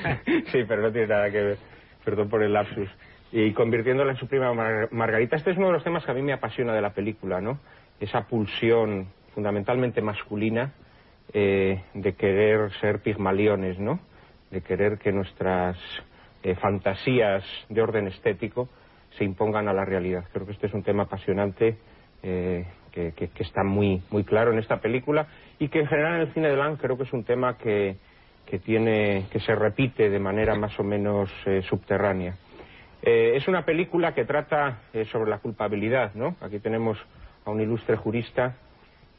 sí, 0.51 0.63
pero 0.67 0.81
no 0.81 0.91
tiene 0.91 1.07
nada 1.07 1.29
que 1.29 1.41
ver. 1.41 1.57
Perdón 2.03 2.29
por 2.29 2.41
el 2.43 2.53
lapsus. 2.53 2.89
Y 3.31 3.51
convirtiéndola 3.53 4.11
en 4.11 4.17
su 4.17 4.27
prima 4.27 4.53
Mar- 4.53 4.87
Margarita. 4.91 5.35
Este 5.35 5.51
es 5.51 5.57
uno 5.57 5.67
de 5.67 5.73
los 5.73 5.83
temas 5.83 6.05
que 6.05 6.11
a 6.11 6.13
mí 6.13 6.21
me 6.21 6.33
apasiona 6.33 6.73
de 6.73 6.81
la 6.81 6.91
película, 6.91 7.41
¿no? 7.41 7.59
Esa 7.99 8.21
pulsión 8.27 9.07
fundamentalmente 9.33 10.01
masculina 10.01 10.71
eh, 11.33 11.81
de 11.93 12.13
querer 12.13 12.71
ser 12.79 12.99
pigmaliones, 13.01 13.79
¿no? 13.79 13.99
De 14.51 14.61
querer 14.61 14.99
que 14.99 15.11
nuestras 15.11 15.75
eh, 16.43 16.55
fantasías 16.55 17.43
de 17.67 17.81
orden 17.81 18.07
estético 18.07 18.69
se 19.17 19.23
impongan 19.23 19.67
a 19.67 19.73
la 19.73 19.85
realidad. 19.85 20.25
Creo 20.31 20.45
que 20.45 20.53
este 20.53 20.67
es 20.67 20.73
un 20.73 20.83
tema 20.83 21.03
apasionante 21.03 21.77
eh, 22.23 22.65
que, 22.91 23.29
está 23.39 23.63
muy, 23.63 24.01
muy 24.09 24.23
claro 24.23 24.53
en 24.53 24.59
esta 24.59 24.79
película 24.79 25.27
y 25.59 25.67
que 25.67 25.79
en 25.79 25.87
general 25.87 26.15
en 26.15 26.21
el 26.21 26.33
cine 26.33 26.49
de 26.49 26.55
Lang 26.55 26.77
creo 26.77 26.97
que 26.97 27.03
es 27.03 27.13
un 27.13 27.23
tema 27.23 27.57
que, 27.57 27.97
que, 28.45 28.59
tiene, 28.59 29.25
que 29.31 29.39
se 29.39 29.53
repite 29.53 30.09
de 30.09 30.19
manera 30.19 30.55
más 30.55 30.79
o 30.79 30.83
menos 30.83 31.29
eh, 31.45 31.61
subterránea. 31.63 32.35
Eh, 33.01 33.33
es 33.35 33.47
una 33.47 33.65
película 33.65 34.13
que 34.13 34.25
trata 34.25 34.79
sobre 35.11 35.29
la 35.29 35.39
culpabilidad, 35.39 36.15
¿no? 36.15 36.35
Aquí 36.41 36.59
tenemos 36.59 36.97
a 37.43 37.51
un 37.51 37.61
ilustre 37.61 37.97
jurista. 37.97 38.55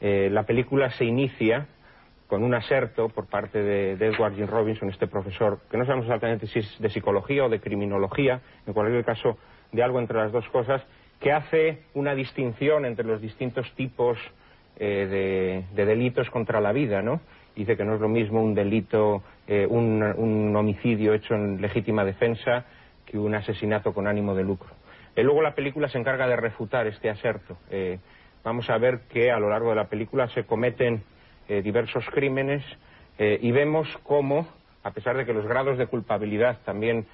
la 0.01 0.43
película 0.43 0.89
se 0.91 1.05
inicia 1.05 1.67
con 2.27 2.43
un 2.43 2.53
aserto 2.53 3.09
por 3.09 3.27
parte 3.27 3.61
de, 3.63 3.93
Edward 3.93 4.35
Jim 4.35 4.47
Robinson, 4.47 4.89
este 4.89 5.07
profesor, 5.07 5.59
que 5.71 5.77
no 5.77 5.85
sabemos 5.85 6.05
exactamente 6.05 6.47
si 6.47 6.59
es 6.59 6.79
de 6.79 6.89
psicología 6.89 7.45
o 7.45 7.49
de 7.49 7.59
criminología, 7.59 8.41
en 8.65 8.73
cualquier 8.73 9.05
caso 9.05 9.37
de 9.71 9.83
algo 9.83 9.99
entre 9.99 10.17
las 10.17 10.31
dos 10.31 10.47
cosas, 10.49 10.81
que 11.19 11.31
hace 11.31 11.83
una 11.93 12.15
distinción 12.15 12.85
entre 12.85 13.05
los 13.05 13.21
distintos 13.21 13.71
tipos 13.75 14.17
de, 14.77 15.63
de, 15.73 15.85
delitos 15.85 16.29
contra 16.29 16.61
la 16.61 16.71
vida, 16.71 17.01
¿no? 17.01 17.19
dice 17.57 17.75
que 17.75 17.83
no 17.83 17.95
es 17.95 18.01
lo 18.01 18.07
mismo 18.07 18.41
un 18.41 18.53
delito, 18.53 19.23
eh, 19.47 19.65
un, 19.67 20.55
homicidio 20.55 21.13
hecho 21.13 21.33
en 21.33 21.59
legítima 21.59 22.05
defensa 22.05 22.65
que 23.05 23.17
un 23.17 23.33
asesinato 23.33 23.93
con 23.93 24.07
ánimo 24.07 24.35
de 24.35 24.43
lucro. 24.43 24.69
Eh, 25.15 25.23
luego 25.23 25.41
la 25.41 25.55
película 25.55 25.89
se 25.89 25.97
encarga 25.97 26.27
de 26.27 26.35
refutar 26.35 26.85
este 26.85 27.09
aserto. 27.09 27.57
Eh, 27.71 27.97
vamos 28.43 28.69
a 28.69 28.77
ver 28.77 29.01
que 29.09 29.31
a 29.31 29.39
lo 29.39 29.49
largo 29.49 29.71
de 29.71 29.75
la 29.75 29.87
película 29.87 30.29
se 30.29 30.45
cometen 30.45 31.03
diversos 31.63 32.03
crímenes 32.09 32.61
y 33.17 33.51
vemos 33.53 33.87
cómo, 34.03 34.49
a 34.83 34.91
pesar 34.91 35.15
de 35.15 35.25
que 35.25 35.31
los 35.31 35.47
grados 35.47 35.77
de 35.77 35.87
culpabilidad 35.87 36.57
también 36.65 37.05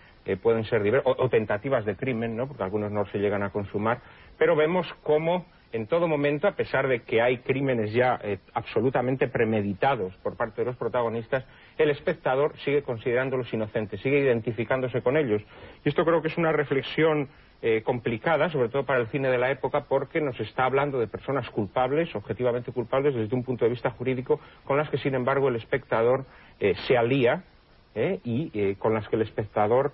pueden 0.42 0.64
ser 0.66 0.84
diversos, 0.84 1.16
o, 1.18 1.30
tentativas 1.30 1.86
de 1.86 1.96
crimen, 1.96 2.36
¿no? 2.38 2.48
porque 2.48 2.64
algunos 2.64 2.92
no 2.92 3.06
se 3.08 3.20
llegan 3.20 3.44
a 3.44 3.50
consumar, 3.50 4.02
pero 4.38 4.56
vemos 4.56 4.88
cómo 5.04 5.46
en 5.74 5.88
todo 5.88 6.08
momento, 6.08 6.48
a 6.48 6.52
pesar 6.52 6.88
de 6.88 7.02
que 7.02 7.20
hay 7.20 7.40
crímenes 7.40 7.92
ya 7.94 8.20
eh, 8.24 8.38
absolutamente 8.54 9.28
premeditados 9.28 10.16
por 10.18 10.38
parte 10.38 10.62
de 10.62 10.66
los 10.66 10.78
protagonistas, 10.78 11.46
el 11.80 11.90
espectador 11.90 12.56
sigue 12.60 12.84
considerándolos 12.84 13.52
inocentes, 13.52 14.00
sigue 14.02 14.20
identificándose 14.20 15.02
con 15.02 15.18
ellos. 15.18 15.42
Y 15.84 15.90
esto 15.90 16.06
creo 16.06 16.22
que 16.22 16.28
es 16.28 16.38
una 16.38 16.52
reflexión 16.52 17.28
eh, 17.64 17.82
complicada, 17.82 18.52
sobre 18.52 18.70
todo 18.70 18.86
para 18.86 19.00
el 19.00 19.08
cine 19.08 19.30
de 19.30 19.40
la 19.40 19.50
época, 19.50 19.86
porque 19.86 20.22
nos 20.22 20.40
está 20.40 20.66
hablando 20.66 21.00
de 21.00 21.08
personas 21.08 21.50
culpables, 21.50 22.14
objetivamente 22.16 22.72
culpables 22.72 23.16
desde 23.16 23.36
un 23.36 23.44
punto 23.44 23.66
de 23.66 23.72
vista 23.72 23.90
jurídico, 23.90 24.40
con 24.66 24.78
las 24.78 24.92
que, 24.92 25.00
sin 25.00 25.16
embargo, 25.16 25.48
el 25.48 25.56
espectador 25.56 26.26
eh, 26.60 26.76
se 26.88 26.98
alía 26.98 27.46
y 27.96 28.76
con 28.76 28.94
las 28.94 29.08
que 29.08 29.16
el 29.16 29.22
espectador, 29.22 29.92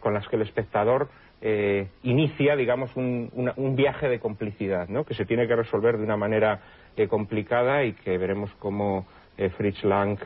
con 0.00 0.14
las 0.14 0.26
que 0.28 0.36
el 0.36 0.42
espectador 0.42 1.08
eh, 1.42 1.88
inicia, 2.02 2.54
digamos, 2.54 2.94
un, 2.96 3.30
viaje 3.74 4.10
de 4.10 4.20
complicidad, 4.20 4.88
¿no? 4.88 5.04
que 5.04 5.14
se 5.14 5.24
tiene 5.24 5.48
que 5.48 5.56
resolver 5.56 5.96
de 5.96 6.04
una 6.04 6.18
manera 6.18 6.60
eh, 6.96 7.08
complicada 7.08 7.82
y 7.84 7.94
que 7.94 8.18
veremos 8.18 8.50
cómo 8.58 9.06
eh, 9.38 9.48
Fritz 9.48 9.82
Lang 9.84 10.18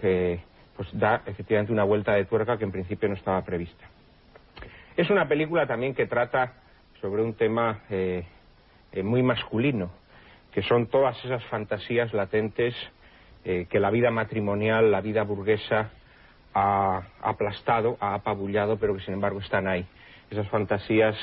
pues 0.77 0.89
da 0.93 1.23
efectivamente 1.27 1.73
una 1.73 1.85
vuelta 1.85 2.15
de 2.15 2.25
tuerca 2.25 2.59
que 2.59 2.65
en 2.65 2.73
principio 2.73 3.09
no 3.09 3.15
estaba 3.15 3.45
prevista. 3.45 3.85
Es 4.97 5.09
una 5.09 5.29
película 5.29 5.69
también 5.69 5.95
que 5.95 6.07
trata 6.07 6.55
sobre 7.01 7.23
un 7.23 7.35
tema 7.35 7.83
muy 9.05 9.23
masculino, 9.23 9.91
que 10.53 10.63
son 10.63 10.89
todas 10.89 11.25
esas 11.25 11.45
fantasías 11.45 12.13
latentes 12.13 12.75
que 13.45 13.79
la 13.79 13.91
vida 13.91 14.11
matrimonial, 14.11 14.91
la 14.91 15.01
vida 15.01 15.23
burguesa 15.23 15.93
ha 16.55 17.03
aplastado, 17.21 17.97
ha 18.01 18.15
apabullado, 18.15 18.79
pero 18.79 18.95
que 18.95 19.03
sin 19.03 19.15
embargo 19.15 19.41
están 19.41 19.67
ahí 19.67 19.87
esas 20.31 20.49
fantasías 20.49 21.17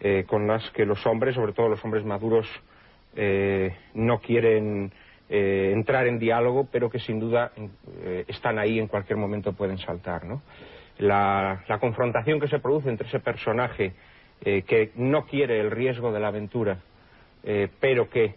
eh, 0.00 0.24
con 0.26 0.46
las 0.46 0.68
que 0.70 0.84
los 0.84 1.06
hombres, 1.06 1.34
sobre 1.34 1.52
todo 1.52 1.68
los 1.68 1.84
hombres 1.84 2.04
maduros, 2.04 2.46
eh, 3.14 3.76
no 3.94 4.18
quieren 4.18 4.92
eh, 5.28 5.70
entrar 5.72 6.06
en 6.06 6.18
diálogo, 6.18 6.68
pero 6.70 6.90
que 6.90 6.98
sin 6.98 7.20
duda 7.20 7.52
están 8.26 8.58
ahí 8.58 8.78
en 8.78 8.88
cualquier 8.88 9.18
momento 9.18 9.52
pueden 9.52 9.78
saltar. 9.78 10.24
¿no? 10.24 10.42
La, 10.98 11.62
la, 11.68 11.78
confrontación 11.78 12.40
que 12.40 12.48
se 12.48 12.58
produce 12.58 12.88
entre 12.88 13.06
ese 13.06 13.20
personaje 13.20 13.92
que 14.42 14.90
no 14.96 15.24
quiere 15.26 15.60
el 15.60 15.70
riesgo 15.70 16.10
de 16.10 16.18
la 16.18 16.28
aventura, 16.28 16.78
pero 17.78 18.10
que, 18.10 18.34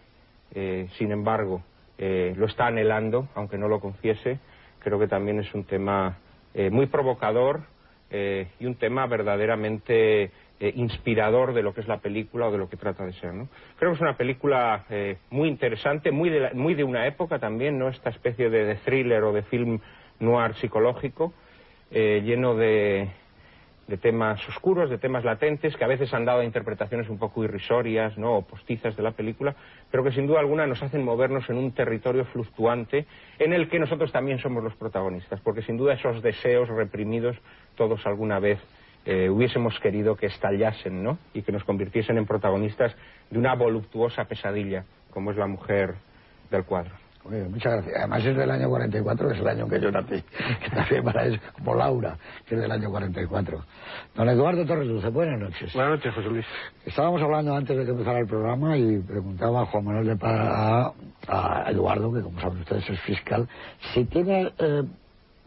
sin 1.00 1.12
embargo, 1.12 1.64
lo 1.98 2.46
está 2.46 2.68
anhelando, 2.68 3.28
aunque 3.34 3.58
no 3.58 3.68
lo 3.68 3.80
confiese, 3.80 4.38
creo 4.80 5.00
que 5.00 5.08
también 5.08 5.40
es 5.40 5.52
un 5.56 5.64
tema 5.64 6.20
muy 6.72 6.86
provocador 6.86 7.64
eh, 8.12 8.48
y 8.60 8.66
un 8.66 8.76
tema 8.76 9.08
verdaderamente 9.08 10.32
eh, 10.60 10.74
inspirador 10.76 11.54
de 11.54 11.64
lo 11.64 11.74
que 11.74 11.82
es 11.82 11.88
la 11.88 11.98
película 11.98 12.48
o 12.48 12.52
de 12.52 12.60
lo 12.60 12.70
que 12.70 12.78
trata 12.78 13.04
de 13.04 13.14
ser. 13.14 13.34
¿no? 13.34 13.50
Creo 13.78 13.92
que 13.92 13.96
es 13.96 14.02
una 14.02 14.16
película 14.16 14.86
eh, 14.90 15.18
muy 15.32 15.50
interesante, 15.50 16.12
muy 16.12 16.30
de, 16.30 16.54
muy 16.54 16.76
de 16.76 16.84
una 16.84 17.08
época 17.08 17.40
también, 17.40 17.80
¿no? 17.80 17.90
esta 17.90 18.12
especie 18.12 18.50
de, 18.50 18.76
thriller 18.76 19.24
o 19.24 19.34
de 19.34 19.42
film 19.44 19.80
noir 20.20 20.54
psicológico, 20.56 21.34
lleno 21.92 22.56
de, 22.56 23.10
de 23.88 23.98
temas 23.98 24.40
oscuros, 24.50 24.90
de 24.90 24.98
temas 24.98 25.24
latentes, 25.24 25.76
que 25.76 25.84
a 25.84 25.88
veces 25.88 26.14
han 26.14 26.26
dado 26.26 26.42
interpretaciones 26.42 27.08
un 27.10 27.20
poco 27.20 27.44
irrisorias 27.44 28.18
¿no? 28.18 28.38
o 28.38 28.42
postizas 28.42 28.96
de 28.96 29.04
la 29.04 29.12
película, 29.12 29.56
pero 29.92 30.04
que 30.04 30.12
sin 30.12 30.26
duda 30.26 30.40
alguna 30.40 30.66
nos 30.66 30.82
hacen 30.82 31.04
movernos 31.04 31.50
en 31.50 31.58
un 31.58 31.72
territorio 31.72 32.26
fluctuante 32.26 33.06
en 33.38 33.54
el 33.54 33.70
que 33.70 33.80
nosotros 33.80 34.12
también 34.12 34.40
somos 34.40 34.64
los 34.64 34.76
protagonistas, 34.76 35.40
porque 35.42 35.62
sin 35.62 35.78
duda 35.78 35.94
esos 35.94 36.24
deseos 36.24 36.68
reprimidos 36.70 37.38
todos 37.76 38.06
alguna 38.08 38.40
vez 38.40 38.60
eh, 39.06 39.30
hubiésemos 39.30 39.80
querido 39.80 40.16
que 40.16 40.26
estallasen 40.26 41.04
¿no? 41.04 41.20
y 41.34 41.44
que 41.44 41.52
nos 41.52 41.64
convirtiesen 41.64 42.18
en 42.18 42.26
protagonistas 42.26 42.96
de 43.30 43.38
una 43.38 43.54
voluptuosa 43.54 44.26
pesadilla, 44.26 44.84
como 45.12 45.30
es 45.30 45.38
la 45.38 45.46
mujer 45.46 45.94
del 46.50 46.64
cuadro 46.64 47.05
muchas 47.30 47.74
gracias. 47.74 47.96
Además 47.98 48.26
es 48.26 48.38
del 48.38 48.52
año 48.52 48.70
44, 48.70 49.28
que 49.28 49.34
es 49.34 49.40
el 49.40 49.48
año 49.48 49.68
que 49.68 49.80
yo 49.80 49.92
nací, 49.92 50.24
que 50.64 50.70
también 50.70 51.04
para 51.04 51.26
eso, 51.26 51.40
como 51.54 51.76
Laura, 51.76 52.18
que 52.46 52.56
es 52.56 52.62
del 52.62 52.72
año 52.72 52.90
44. 52.90 53.64
Don 54.16 54.30
Eduardo 54.30 54.66
Torres 54.66 54.88
Luce, 54.88 55.10
buenas 55.10 55.40
noches. 55.40 55.74
Buenas 55.74 55.98
noches, 55.98 56.14
José 56.14 56.30
Luis. 56.30 56.46
Estábamos 56.86 57.22
hablando 57.22 57.56
antes 57.56 57.76
de 57.78 57.86
que 57.86 57.92
empezara 57.92 58.20
el 58.20 58.28
programa 58.28 58.78
y 58.78 59.00
preguntaba 59.00 59.62
a 59.62 59.66
Juan 59.66 59.86
Manuel 59.86 60.08
de 60.08 60.16
Pará, 60.16 60.94
a, 61.28 61.66
Eduardo, 61.70 62.14
que 62.14 62.22
como 62.22 62.40
saben 62.40 62.60
ustedes 62.60 62.90
es 62.90 63.00
fiscal, 63.02 63.48
si 63.94 64.06
tiene... 64.06 64.52
Eh, 64.58 64.84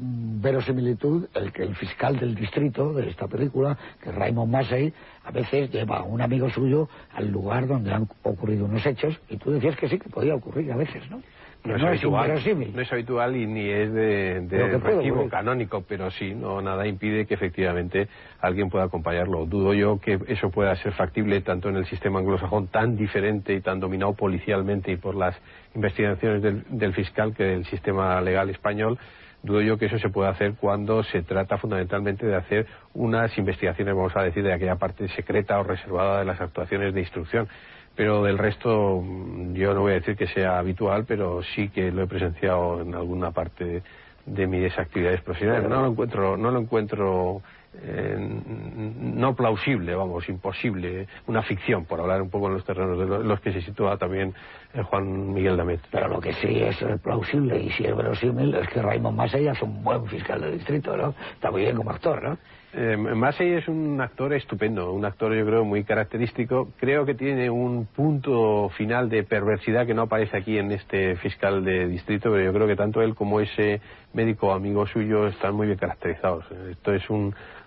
verosimilitud 0.00 1.26
el 1.34 1.52
que 1.52 1.64
el 1.64 1.74
fiscal 1.74 2.18
del 2.18 2.34
distrito 2.34 2.92
de 2.92 3.10
esta 3.10 3.26
película, 3.26 3.76
que 4.00 4.10
es 4.10 4.14
Raymond 4.14 4.52
Massey, 4.52 4.92
a 5.24 5.32
veces 5.32 5.70
lleva 5.72 5.98
a 5.98 6.02
un 6.04 6.20
amigo 6.20 6.48
suyo 6.50 6.88
al 7.12 7.28
lugar 7.28 7.66
donde 7.66 7.92
han 7.92 8.08
ocurrido 8.22 8.66
unos 8.66 8.86
hechos 8.86 9.18
y 9.28 9.36
tú 9.38 9.50
decías 9.50 9.76
que 9.76 9.88
sí, 9.88 9.98
que 9.98 10.08
podía 10.08 10.36
ocurrir 10.36 10.70
a 10.72 10.76
veces, 10.76 11.02
¿no? 11.10 11.20
No, 11.68 11.76
es, 11.76 11.82
habitual, 11.84 12.34
no 12.74 12.80
es 12.80 12.92
habitual 12.92 13.36
y 13.36 13.46
ni 13.46 13.68
es 13.68 13.92
de, 13.92 14.40
de 14.40 15.28
canónico, 15.30 15.84
pero 15.86 16.10
sí, 16.10 16.34
no 16.34 16.62
nada 16.62 16.86
impide 16.86 17.26
que 17.26 17.34
efectivamente 17.34 18.08
alguien 18.40 18.70
pueda 18.70 18.84
acompañarlo. 18.84 19.44
Dudo 19.46 19.74
yo 19.74 20.00
que 20.00 20.18
eso 20.28 20.50
pueda 20.50 20.74
ser 20.76 20.92
factible 20.92 21.40
tanto 21.42 21.68
en 21.68 21.76
el 21.76 21.86
sistema 21.86 22.20
anglosajón 22.20 22.68
tan 22.68 22.96
diferente 22.96 23.54
y 23.54 23.60
tan 23.60 23.80
dominado 23.80 24.14
policialmente 24.14 24.92
y 24.92 24.96
por 24.96 25.14
las 25.14 25.36
investigaciones 25.74 26.42
del, 26.42 26.64
del 26.68 26.94
fiscal 26.94 27.34
que 27.34 27.44
del 27.44 27.64
sistema 27.66 28.20
legal 28.20 28.48
español. 28.50 28.98
Dudo 29.42 29.60
yo 29.60 29.78
que 29.78 29.86
eso 29.86 29.98
se 29.98 30.08
pueda 30.08 30.30
hacer 30.30 30.54
cuando 30.54 31.04
se 31.04 31.22
trata 31.22 31.58
fundamentalmente 31.58 32.26
de 32.26 32.34
hacer 32.34 32.66
unas 32.94 33.36
investigaciones, 33.38 33.94
vamos 33.94 34.16
a 34.16 34.22
decir, 34.22 34.42
de 34.42 34.52
aquella 34.52 34.76
parte 34.76 35.06
secreta 35.08 35.60
o 35.60 35.62
reservada 35.62 36.18
de 36.18 36.24
las 36.24 36.40
actuaciones 36.40 36.92
de 36.92 37.00
instrucción 37.00 37.48
pero 37.98 38.22
del 38.22 38.38
resto 38.38 39.02
mm, 39.02 39.54
yo 39.54 39.74
no 39.74 39.80
voy 39.80 39.90
a 39.90 39.94
decir 39.96 40.16
que 40.16 40.28
sea 40.28 40.60
habitual, 40.60 41.04
pero 41.04 41.42
sí 41.42 41.68
que 41.68 41.90
lo 41.90 42.04
he 42.04 42.06
presenciado 42.06 42.80
en 42.80 42.94
alguna 42.94 43.32
parte 43.32 43.82
de 44.24 44.46
mis 44.46 44.78
actividades 44.78 45.20
profesionales. 45.22 45.68
No 45.68 45.82
lo 45.82 45.88
encuentro, 45.88 46.36
no 46.36 46.52
lo 46.52 46.60
encuentro 46.60 47.42
eh, 47.82 48.16
no 48.16 49.34
plausible, 49.34 49.96
vamos, 49.96 50.28
imposible, 50.28 51.08
una 51.26 51.42
ficción, 51.42 51.86
por 51.86 51.98
hablar 51.98 52.22
un 52.22 52.30
poco 52.30 52.46
en 52.46 52.54
los 52.54 52.64
terrenos 52.64 53.00
de 53.00 53.24
los 53.24 53.40
que 53.40 53.52
se 53.52 53.62
sitúa 53.62 53.96
también 53.96 54.32
eh, 54.74 54.82
Juan 54.82 55.32
Miguel 55.34 55.56
Damet. 55.56 55.80
Pero 55.90 56.06
lo 56.06 56.20
que 56.20 56.34
sí 56.34 56.60
es 56.60 56.76
plausible 57.02 57.60
y 57.60 57.70
sí 57.70 57.84
es 57.84 57.96
verosímil 57.96 58.54
es 58.54 58.68
que 58.68 58.80
Raymond 58.80 59.16
Masella 59.16 59.52
es 59.52 59.62
un 59.62 59.82
buen 59.82 60.06
fiscal 60.06 60.40
de 60.40 60.52
distrito, 60.52 60.96
¿no? 60.96 61.16
Está 61.34 61.50
muy 61.50 61.62
bien 61.62 61.74
como 61.74 61.90
actor, 61.90 62.22
¿no? 62.22 62.38
Eh, 62.74 62.98
Massey 62.98 63.54
es 63.54 63.66
un 63.66 63.98
actor 63.98 64.34
estupendo, 64.34 64.92
un 64.92 65.04
actor 65.06 65.34
yo 65.34 65.46
creo 65.46 65.64
muy 65.64 65.84
característico. 65.84 66.68
Creo 66.78 67.06
que 67.06 67.14
tiene 67.14 67.48
un 67.48 67.86
punto 67.86 68.68
final 68.76 69.08
de 69.08 69.22
perversidad 69.22 69.86
que 69.86 69.94
no 69.94 70.02
aparece 70.02 70.36
aquí 70.36 70.58
en 70.58 70.72
este 70.72 71.16
fiscal 71.16 71.64
de 71.64 71.88
distrito, 71.88 72.30
pero 72.30 72.44
yo 72.44 72.52
creo 72.52 72.66
que 72.66 72.76
tanto 72.76 73.00
él 73.00 73.14
como 73.14 73.40
ese 73.40 73.80
médico 74.12 74.52
amigo 74.52 74.86
suyo 74.86 75.28
están 75.28 75.54
muy 75.54 75.66
bien 75.66 75.78
caracterizados. 75.78 76.44
Esto 76.70 76.92
es 76.92 77.04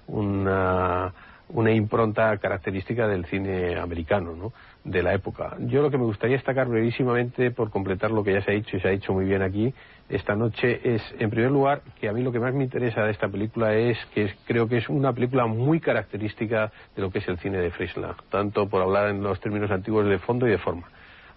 una, 0.07 1.13
una 1.49 1.71
impronta 1.71 2.37
característica 2.37 3.07
del 3.07 3.25
cine 3.25 3.79
americano, 3.79 4.35
¿no? 4.35 4.53
De 4.83 5.03
la 5.03 5.13
época. 5.13 5.55
Yo 5.59 5.81
lo 5.81 5.91
que 5.91 5.97
me 5.97 6.05
gustaría 6.05 6.37
destacar 6.37 6.67
brevísimamente, 6.67 7.51
por 7.51 7.69
completar 7.69 8.11
lo 8.11 8.23
que 8.23 8.33
ya 8.33 8.41
se 8.41 8.51
ha 8.51 8.53
dicho 8.55 8.77
y 8.77 8.79
se 8.79 8.87
ha 8.87 8.91
dicho 8.91 9.13
muy 9.13 9.25
bien 9.25 9.41
aquí 9.41 9.73
esta 10.09 10.35
noche, 10.35 10.81
es, 10.83 11.01
en 11.19 11.29
primer 11.29 11.51
lugar, 11.51 11.81
que 11.99 12.09
a 12.09 12.13
mí 12.13 12.21
lo 12.21 12.31
que 12.31 12.39
más 12.39 12.53
me 12.53 12.63
interesa 12.63 13.03
de 13.03 13.11
esta 13.11 13.29
película 13.29 13.73
es 13.73 13.97
que 14.13 14.33
creo 14.45 14.67
que 14.67 14.77
es 14.77 14.89
una 14.89 15.13
película 15.13 15.45
muy 15.45 15.79
característica 15.79 16.71
de 16.95 17.01
lo 17.01 17.11
que 17.11 17.19
es 17.19 17.27
el 17.27 17.37
cine 17.39 17.59
de 17.59 17.71
Friesland, 17.71 18.15
tanto 18.29 18.67
por 18.67 18.81
hablar 18.81 19.09
en 19.09 19.23
los 19.23 19.39
términos 19.39 19.71
antiguos 19.71 20.05
de 20.07 20.19
fondo 20.19 20.47
y 20.47 20.51
de 20.51 20.57
forma. 20.57 20.89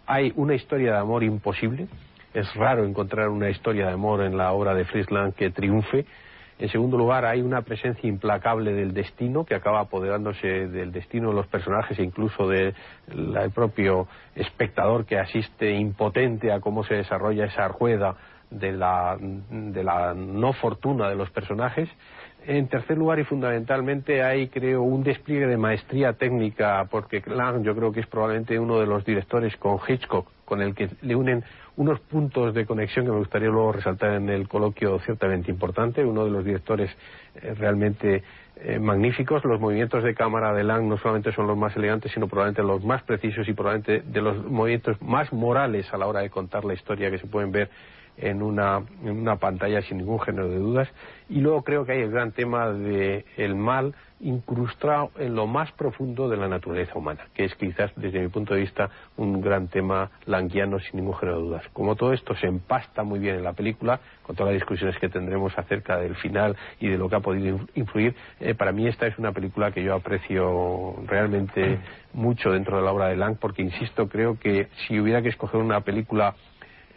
hay 0.06 0.32
una 0.36 0.54
historia 0.54 0.92
de 0.92 0.98
amor 0.98 1.22
imposible. 1.22 1.86
Es 2.32 2.52
raro 2.54 2.84
encontrar 2.84 3.28
una 3.28 3.48
historia 3.48 3.86
de 3.86 3.92
amor 3.92 4.22
en 4.22 4.36
la 4.36 4.52
obra 4.52 4.74
de 4.74 4.84
Friesland 4.84 5.34
que 5.34 5.50
triunfe. 5.50 6.04
En 6.58 6.68
segundo 6.68 6.96
lugar, 6.96 7.24
hay 7.24 7.42
una 7.42 7.62
presencia 7.62 8.08
implacable 8.08 8.72
del 8.72 8.94
destino 8.94 9.44
que 9.44 9.54
acaba 9.54 9.80
apoderándose 9.80 10.68
del 10.68 10.92
destino 10.92 11.30
de 11.30 11.34
los 11.34 11.46
personajes 11.48 11.98
e 11.98 12.02
incluso 12.02 12.48
del 12.48 12.74
propio 13.52 14.06
espectador 14.36 15.04
que 15.04 15.18
asiste 15.18 15.72
impotente 15.72 16.52
a 16.52 16.60
cómo 16.60 16.84
se 16.84 16.94
desarrolla 16.94 17.46
esa 17.46 17.66
rueda 17.68 18.16
de 18.50 18.72
la, 18.72 19.16
de 19.18 19.82
la 19.82 20.14
no 20.14 20.52
fortuna 20.52 21.08
de 21.08 21.16
los 21.16 21.30
personajes. 21.30 21.88
En 22.46 22.68
tercer 22.68 22.98
lugar 22.98 23.18
y 23.18 23.24
fundamentalmente 23.24 24.22
hay, 24.22 24.48
creo, 24.48 24.82
un 24.82 25.02
despliegue 25.02 25.46
de 25.46 25.56
maestría 25.56 26.12
técnica, 26.12 26.86
porque 26.90 27.22
Lang 27.26 27.64
yo 27.64 27.74
creo 27.74 27.90
que 27.90 28.00
es 28.00 28.06
probablemente 28.06 28.58
uno 28.58 28.78
de 28.78 28.86
los 28.86 29.04
directores 29.04 29.56
con 29.56 29.78
Hitchcock 29.88 30.33
con 30.44 30.62
el 30.62 30.74
que 30.74 30.90
le 31.02 31.16
unen 31.16 31.44
unos 31.76 32.00
puntos 32.00 32.54
de 32.54 32.66
conexión 32.66 33.04
que 33.04 33.12
me 33.12 33.18
gustaría 33.18 33.48
luego 33.48 33.72
resaltar 33.72 34.12
en 34.14 34.28
el 34.28 34.48
coloquio 34.48 34.98
ciertamente 35.00 35.50
importante, 35.50 36.04
uno 36.04 36.24
de 36.24 36.30
los 36.30 36.44
directores 36.44 36.90
eh, 37.34 37.54
realmente 37.54 38.22
eh, 38.56 38.78
magníficos. 38.78 39.44
Los 39.44 39.60
movimientos 39.60 40.04
de 40.04 40.14
cámara 40.14 40.52
de 40.54 40.62
Lang 40.62 40.84
no 40.84 40.96
solamente 40.98 41.32
son 41.32 41.46
los 41.46 41.56
más 41.56 41.74
elegantes, 41.76 42.12
sino 42.12 42.28
probablemente 42.28 42.62
los 42.62 42.84
más 42.84 43.02
precisos 43.02 43.48
y 43.48 43.52
probablemente 43.52 44.02
de 44.08 44.20
los 44.20 44.44
movimientos 44.44 45.00
más 45.02 45.32
morales 45.32 45.92
a 45.92 45.98
la 45.98 46.06
hora 46.06 46.20
de 46.20 46.30
contar 46.30 46.64
la 46.64 46.74
historia 46.74 47.10
que 47.10 47.18
se 47.18 47.26
pueden 47.26 47.50
ver 47.50 47.70
en 48.16 48.42
una, 48.42 48.80
en 49.02 49.18
una 49.18 49.36
pantalla 49.36 49.82
sin 49.82 49.98
ningún 49.98 50.20
género 50.20 50.48
de 50.48 50.58
dudas. 50.58 50.88
Y 51.28 51.40
luego 51.40 51.62
creo 51.62 51.84
que 51.84 51.92
hay 51.92 52.02
el 52.02 52.10
gran 52.10 52.32
tema 52.32 52.70
del 52.70 53.24
el 53.36 53.54
mal 53.56 53.94
incrustado 54.24 55.10
en 55.18 55.34
lo 55.34 55.46
más 55.46 55.70
profundo 55.72 56.28
de 56.28 56.36
la 56.36 56.48
naturaleza 56.48 56.98
humana, 56.98 57.26
que 57.34 57.44
es 57.44 57.54
quizás, 57.54 57.92
desde 57.96 58.20
mi 58.20 58.28
punto 58.28 58.54
de 58.54 58.60
vista, 58.60 58.90
un 59.16 59.40
gran 59.40 59.68
tema 59.68 60.10
languiano 60.24 60.78
sin 60.80 61.00
ningún 61.00 61.14
género 61.14 61.38
de 61.38 61.44
dudas. 61.44 61.64
Como 61.72 61.94
todo 61.94 62.12
esto 62.12 62.34
se 62.34 62.46
empasta 62.46 63.04
muy 63.04 63.18
bien 63.18 63.36
en 63.36 63.44
la 63.44 63.52
película, 63.52 64.00
con 64.22 64.34
todas 64.34 64.52
las 64.52 64.60
discusiones 64.60 64.98
que 64.98 65.08
tendremos 65.08 65.56
acerca 65.58 65.98
del 65.98 66.16
final 66.16 66.56
y 66.80 66.88
de 66.88 66.98
lo 66.98 67.08
que 67.08 67.16
ha 67.16 67.20
podido 67.20 67.60
influir, 67.74 68.14
eh, 68.40 68.54
para 68.54 68.72
mí 68.72 68.88
esta 68.88 69.06
es 69.06 69.18
una 69.18 69.32
película 69.32 69.70
que 69.70 69.82
yo 69.82 69.94
aprecio 69.94 70.96
realmente 71.06 71.80
mucho 72.14 72.50
dentro 72.50 72.78
de 72.78 72.82
la 72.82 72.92
obra 72.92 73.08
de 73.08 73.16
Lang, 73.16 73.36
porque, 73.38 73.62
insisto, 73.62 74.08
creo 74.08 74.38
que 74.38 74.68
si 74.86 74.98
hubiera 74.98 75.20
que 75.20 75.28
escoger 75.28 75.60
una 75.60 75.80
película 75.82 76.34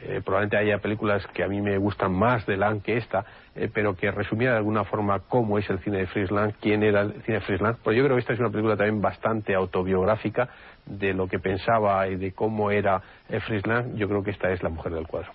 eh, 0.03 0.21
probablemente 0.23 0.57
haya 0.57 0.77
películas 0.77 1.25
que 1.33 1.43
a 1.43 1.47
mí 1.47 1.59
me 1.59 1.77
gustan 1.79 2.13
más 2.13 2.45
de 2.45 2.55
Lang 2.55 2.81
que 2.81 2.97
esta, 2.97 3.25
eh, 3.55 3.69
pero 3.73 3.95
que 3.95 4.11
resumiera 4.11 4.53
de 4.53 4.59
alguna 4.59 4.83
forma 4.83 5.21
cómo 5.21 5.57
es 5.57 5.67
el 5.71 5.79
cine 5.79 5.97
de 5.97 6.07
Friesland, 6.07 6.53
quién 6.61 6.83
era 6.83 7.01
el 7.01 7.13
cine 7.23 7.39
de 7.39 7.41
Friesland. 7.41 7.77
Pues 7.83 7.97
yo 7.97 8.03
creo 8.03 8.15
que 8.15 8.21
esta 8.21 8.33
es 8.33 8.39
una 8.39 8.51
película 8.51 8.77
también 8.77 9.01
bastante 9.01 9.55
autobiográfica 9.55 10.49
de 10.85 11.13
lo 11.13 11.27
que 11.27 11.39
pensaba 11.39 12.07
y 12.07 12.15
de 12.15 12.31
cómo 12.31 12.69
era 12.69 13.01
eh, 13.27 13.39
Friesland. 13.39 13.95
Yo 13.97 14.07
creo 14.07 14.23
que 14.23 14.31
esta 14.31 14.51
es 14.51 14.61
la 14.61 14.69
mujer 14.69 14.93
del 14.93 15.07
cuadro. 15.07 15.31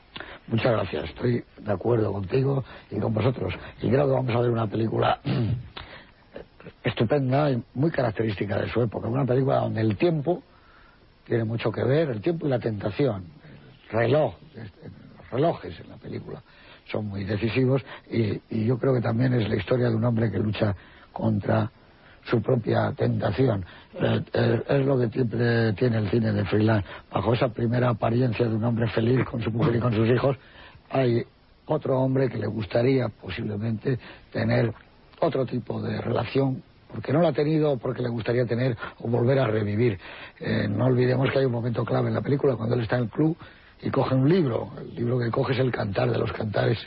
Muchas 0.47 0.71
gracias. 0.71 1.05
Estoy 1.07 1.45
de 1.59 1.73
acuerdo 1.73 2.13
contigo 2.13 2.65
y 2.89 3.01
con 3.01 3.13
vosotros. 3.13 3.55
Y 3.81 3.89
creo 3.89 4.07
que 4.07 4.13
vamos 4.13 4.35
a 4.35 4.41
ver 4.41 4.51
una 4.51 4.69
película 4.69 5.19
estupenda 6.85 7.51
y 7.51 7.61
muy 7.75 7.91
característica 7.91 8.61
de 8.61 8.69
su 8.69 8.81
época. 8.81 9.09
Una 9.09 9.27
película 9.27 9.57
donde 9.57 9.81
el 9.81 9.97
tiempo 9.97 10.45
tiene 11.25 11.43
mucho 11.43 11.73
que 11.73 11.83
ver, 11.83 12.11
el 12.11 12.21
tiempo 12.21 12.47
y 12.47 12.51
la 12.51 12.61
tentación 12.61 13.42
reloj, 13.93 14.35
relojes 15.31 15.79
en 15.81 15.91
la 15.91 15.97
película 15.97 16.43
son 16.91 17.07
muy 17.07 17.25
decisivos 17.25 17.83
y, 18.11 18.41
yo 18.65 18.79
creo 18.79 18.95
que 18.95 19.01
también 19.01 19.33
es 19.35 19.49
la 19.49 19.57
historia 19.57 19.89
de 19.89 19.95
un 19.95 20.05
hombre 20.05 20.31
que 20.31 20.39
lucha 20.39 20.75
contra 21.13 21.71
su 22.25 22.41
propia 22.41 22.93
tentación. 22.93 23.65
Eh, 23.95 24.21
eh, 24.33 24.63
es 24.69 24.87
lo 24.87 24.99
que 24.99 25.09
siempre 25.09 25.73
tiene 25.73 25.99
el 25.99 26.11
cine 26.11 26.33
de 26.33 26.45
Freeland. 26.45 26.85
Bajo 27.13 27.35
esa 27.35 27.49
primera 27.49 27.91
apariencia 27.91 28.47
de 28.47 28.55
un 28.55 28.65
hombre 28.65 28.89
feliz 28.89 29.25
con 29.25 29.43
su 29.43 29.51
mujer 29.51 29.77
y 29.77 29.81
con 29.81 29.93
sus 29.93 30.09
hijos, 30.09 30.37
hay 30.91 31.25
otro 31.67 31.99
hombre 32.01 32.29
que 32.29 32.39
le 32.39 32.47
gustaría 32.47 33.09
posiblemente 33.09 33.99
tener 34.31 34.73
otro 35.21 35.47
tipo 35.47 35.81
de 35.81 36.01
relación 36.01 36.63
porque 36.93 37.13
no 37.13 37.23
la 37.23 37.29
ha 37.29 37.33
tenido, 37.33 37.79
porque 37.79 38.03
le 38.03 38.11
gustaría 38.11 38.45
tener 38.45 38.77
o 39.01 39.09
volver 39.09 39.39
a 39.39 39.47
revivir. 39.47 39.99
Eh, 40.39 40.69
no 40.69 40.85
olvidemos 40.85 41.31
que 41.31 41.39
hay 41.39 41.47
un 41.47 41.53
momento 41.53 41.87
clave 41.87 42.09
en 42.09 42.15
la 42.15 42.21
película 42.21 42.55
cuando 42.55 42.75
él 42.75 42.83
está 42.83 42.97
en 42.97 43.05
el 43.05 43.09
club 43.09 43.37
y 43.83 43.91
coge 43.91 44.15
un 44.15 44.29
libro. 44.29 44.71
El 44.79 44.95
libro 44.95 45.19
que 45.19 45.31
coge 45.31 45.53
es 45.53 45.59
El 45.59 45.73
Cantar 45.73 46.11
de 46.11 46.19
los 46.19 46.33
Cantares, 46.33 46.79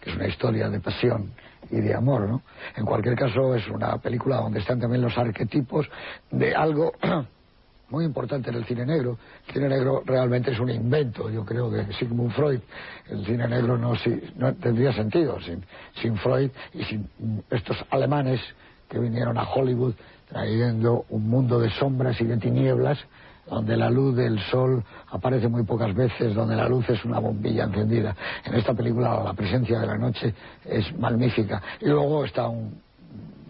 que 0.00 0.10
es 0.10 0.16
una 0.16 0.28
historia 0.28 0.68
de 0.68 0.80
pasión 0.80 1.32
y 1.70 1.80
de 1.80 1.94
amor, 1.94 2.28
¿no? 2.28 2.42
En 2.76 2.84
cualquier 2.84 3.16
caso, 3.16 3.54
es 3.54 3.66
una 3.68 3.98
película 3.98 4.36
donde 4.36 4.60
están 4.60 4.80
también 4.80 5.02
los 5.02 5.16
arquetipos 5.18 5.88
de 6.30 6.54
algo 6.54 6.92
muy 7.90 8.04
importante 8.04 8.50
en 8.50 8.56
el 8.56 8.64
cine 8.64 8.86
negro. 8.86 9.18
El 9.48 9.54
cine 9.54 9.68
negro 9.68 10.02
realmente 10.06 10.52
es 10.52 10.60
un 10.60 10.70
invento, 10.70 11.28
yo 11.28 11.44
creo, 11.44 11.70
de 11.70 11.92
Sigmund 11.94 12.32
Freud. 12.32 12.60
El 13.08 13.24
cine 13.26 13.48
negro 13.48 13.76
no, 13.76 13.94
no 14.36 14.54
tendría 14.54 14.92
sentido 14.92 15.40
sin, 15.40 15.64
sin 16.00 16.16
Freud 16.16 16.50
y 16.72 16.84
sin 16.84 17.08
estos 17.50 17.84
alemanes 17.90 18.40
que 18.88 18.98
vinieron 18.98 19.36
a 19.38 19.42
Hollywood 19.42 19.94
trayendo 20.28 21.04
un 21.08 21.28
mundo 21.28 21.58
de 21.58 21.70
sombras 21.70 22.20
y 22.20 22.24
de 22.24 22.36
tinieblas 22.36 22.98
donde 23.48 23.76
la 23.76 23.90
luz 23.90 24.16
del 24.16 24.38
sol 24.50 24.82
aparece 25.10 25.48
muy 25.48 25.64
pocas 25.64 25.94
veces, 25.94 26.34
donde 26.34 26.56
la 26.56 26.68
luz 26.68 26.88
es 26.88 27.04
una 27.04 27.18
bombilla 27.18 27.64
encendida. 27.64 28.16
En 28.44 28.54
esta 28.54 28.74
película 28.74 29.22
la 29.22 29.34
presencia 29.34 29.78
de 29.78 29.86
la 29.86 29.98
noche 29.98 30.34
es 30.64 30.96
magnífica. 30.98 31.62
Y 31.80 31.86
luego 31.86 32.24
está 32.24 32.48
un 32.48 32.82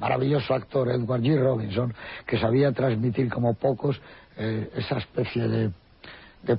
maravilloso 0.01 0.55
actor, 0.55 0.91
Edward 0.91 1.23
G. 1.23 1.41
Robinson, 1.41 1.95
que 2.27 2.39
sabía 2.39 2.73
transmitir 2.73 3.31
como 3.31 3.55
pocos 3.55 4.01
eh, 4.37 4.71
esa 4.77 4.99
especie 4.99 5.49
de, 5.49 5.71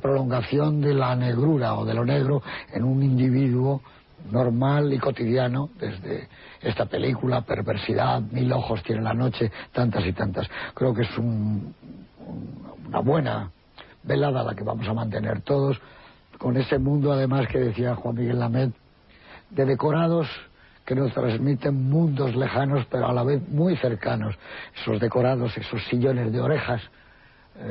prolongación 0.01 0.81
de 0.81 0.95
la 0.95 1.15
negrura 1.15 1.75
o 1.75 1.85
de 1.85 1.93
lo 1.93 2.03
negro 2.03 2.41
en 2.73 2.83
un 2.83 3.03
individuo 3.03 3.83
normal 4.31 4.91
y 4.91 4.97
cotidiano 4.97 5.69
desde 5.77 6.27
esta 6.61 6.87
película, 6.87 7.41
Perversidad, 7.41 8.19
Mil 8.21 8.51
ojos 8.51 8.81
tiene 8.81 9.03
la 9.03 9.13
noche, 9.13 9.51
tantas 9.71 10.03
y 10.07 10.13
tantas. 10.13 10.49
Creo 10.73 10.91
que 10.95 11.03
es 11.03 11.17
un, 11.19 11.75
una 12.95 13.01
buena 13.01 13.51
velada 14.03 14.43
la 14.43 14.55
que 14.55 14.63
vamos 14.63 14.87
a 14.87 14.93
mantener 14.93 15.41
todos, 15.41 15.79
con 16.37 16.55
ese 16.55 16.79
mundo 16.79 17.11
además 17.11 17.47
que 17.47 17.59
decía 17.59 17.95
Juan 17.95 18.15
Miguel 18.15 18.39
Lamed, 18.39 18.71
de 19.49 19.65
decorados 19.65 20.27
que 20.85 20.95
nos 20.95 21.13
transmiten 21.13 21.89
mundos 21.89 22.35
lejanos 22.35 22.85
pero 22.89 23.07
a 23.07 23.13
la 23.13 23.23
vez 23.23 23.45
muy 23.49 23.75
cercanos. 23.77 24.35
Esos 24.79 24.99
decorados, 25.01 25.57
esos 25.57 25.83
sillones 25.89 26.31
de 26.31 26.39
orejas, 26.39 26.81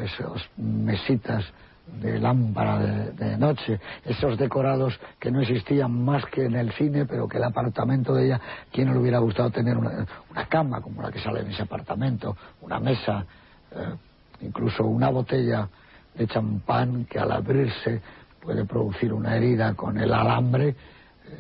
esos 0.05 0.47
mesitas 0.57 1.45
de 1.87 2.19
lámpara 2.19 2.79
de, 2.79 3.39
noche, 3.39 3.81
esos 4.05 4.37
decorados 4.37 4.99
que 5.19 5.31
no 5.31 5.41
existían 5.41 6.05
más 6.05 6.25
que 6.27 6.45
en 6.45 6.57
el 6.57 6.73
cine, 6.73 7.07
pero 7.07 7.29
que 7.29 7.39
el 7.39 7.45
apartamento 7.45 8.15
de 8.15 8.27
ella, 8.27 8.41
¿quién 8.71 8.89
no 8.89 8.95
le 8.95 9.01
hubiera 9.01 9.19
gustado 9.19 9.51
tener 9.51 9.77
una, 9.77 10.07
cama 10.49 10.81
como 10.83 11.01
la 11.01 11.11
que 11.11 11.21
sale 11.21 11.41
en 11.41 11.51
ese 11.51 11.63
apartamento, 11.63 12.37
una 12.63 12.81
mesa? 12.81 13.25
Eh, 13.71 13.95
incluso 14.41 14.85
una 14.85 15.09
botella 15.11 15.69
de 16.15 16.27
champán 16.27 17.05
que 17.07 17.19
al 17.19 17.33
abrirse 17.33 18.01
puede 18.41 18.65
producir 18.65 19.13
una 19.13 19.37
herida 19.37 19.75
con 19.75 19.99
el 19.99 20.13
alambre, 20.13 20.77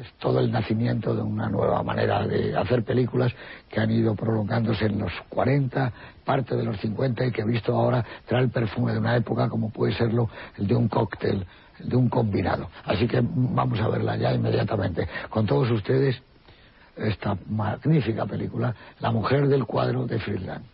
es 0.00 0.12
todo 0.18 0.40
el 0.40 0.50
nacimiento 0.50 1.14
de 1.14 1.22
una 1.22 1.48
nueva 1.48 1.83
manera 1.83 2.26
de 2.26 2.57
hacer 2.57 2.83
películas 2.85 3.33
que 3.68 3.80
han 3.80 3.90
ido 3.90 4.14
prolongándose 4.14 4.87
en 4.87 4.98
los 4.98 5.12
40, 5.28 5.92
parte 6.24 6.57
de 6.57 6.64
los 6.64 6.80
50 6.80 7.26
y 7.26 7.30
que 7.30 7.42
he 7.42 7.44
visto 7.44 7.76
ahora 7.76 8.04
trae 8.26 8.42
el 8.42 8.50
perfume 8.50 8.92
de 8.92 8.98
una 8.98 9.16
época 9.16 9.48
como 9.48 9.70
puede 9.70 9.94
serlo 9.94 10.30
el 10.57 10.66
de 10.66 10.74
un 10.74 10.88
cóctel, 10.88 11.46
el 11.80 11.88
de 11.88 11.96
un 11.96 12.09
combinado. 12.09 12.70
Así 12.85 13.07
que 13.07 13.20
vamos 13.22 13.78
a 13.80 13.88
verla 13.88 14.16
ya 14.16 14.33
inmediatamente. 14.33 15.07
Con 15.28 15.46
todos 15.46 15.70
ustedes 15.70 16.20
esta 16.96 17.37
magnífica 17.48 18.24
película, 18.24 18.74
La 19.00 19.11
mujer 19.11 19.48
del 19.48 19.66
cuadro 19.66 20.07
de 20.07 20.18
Friedland. 20.18 20.73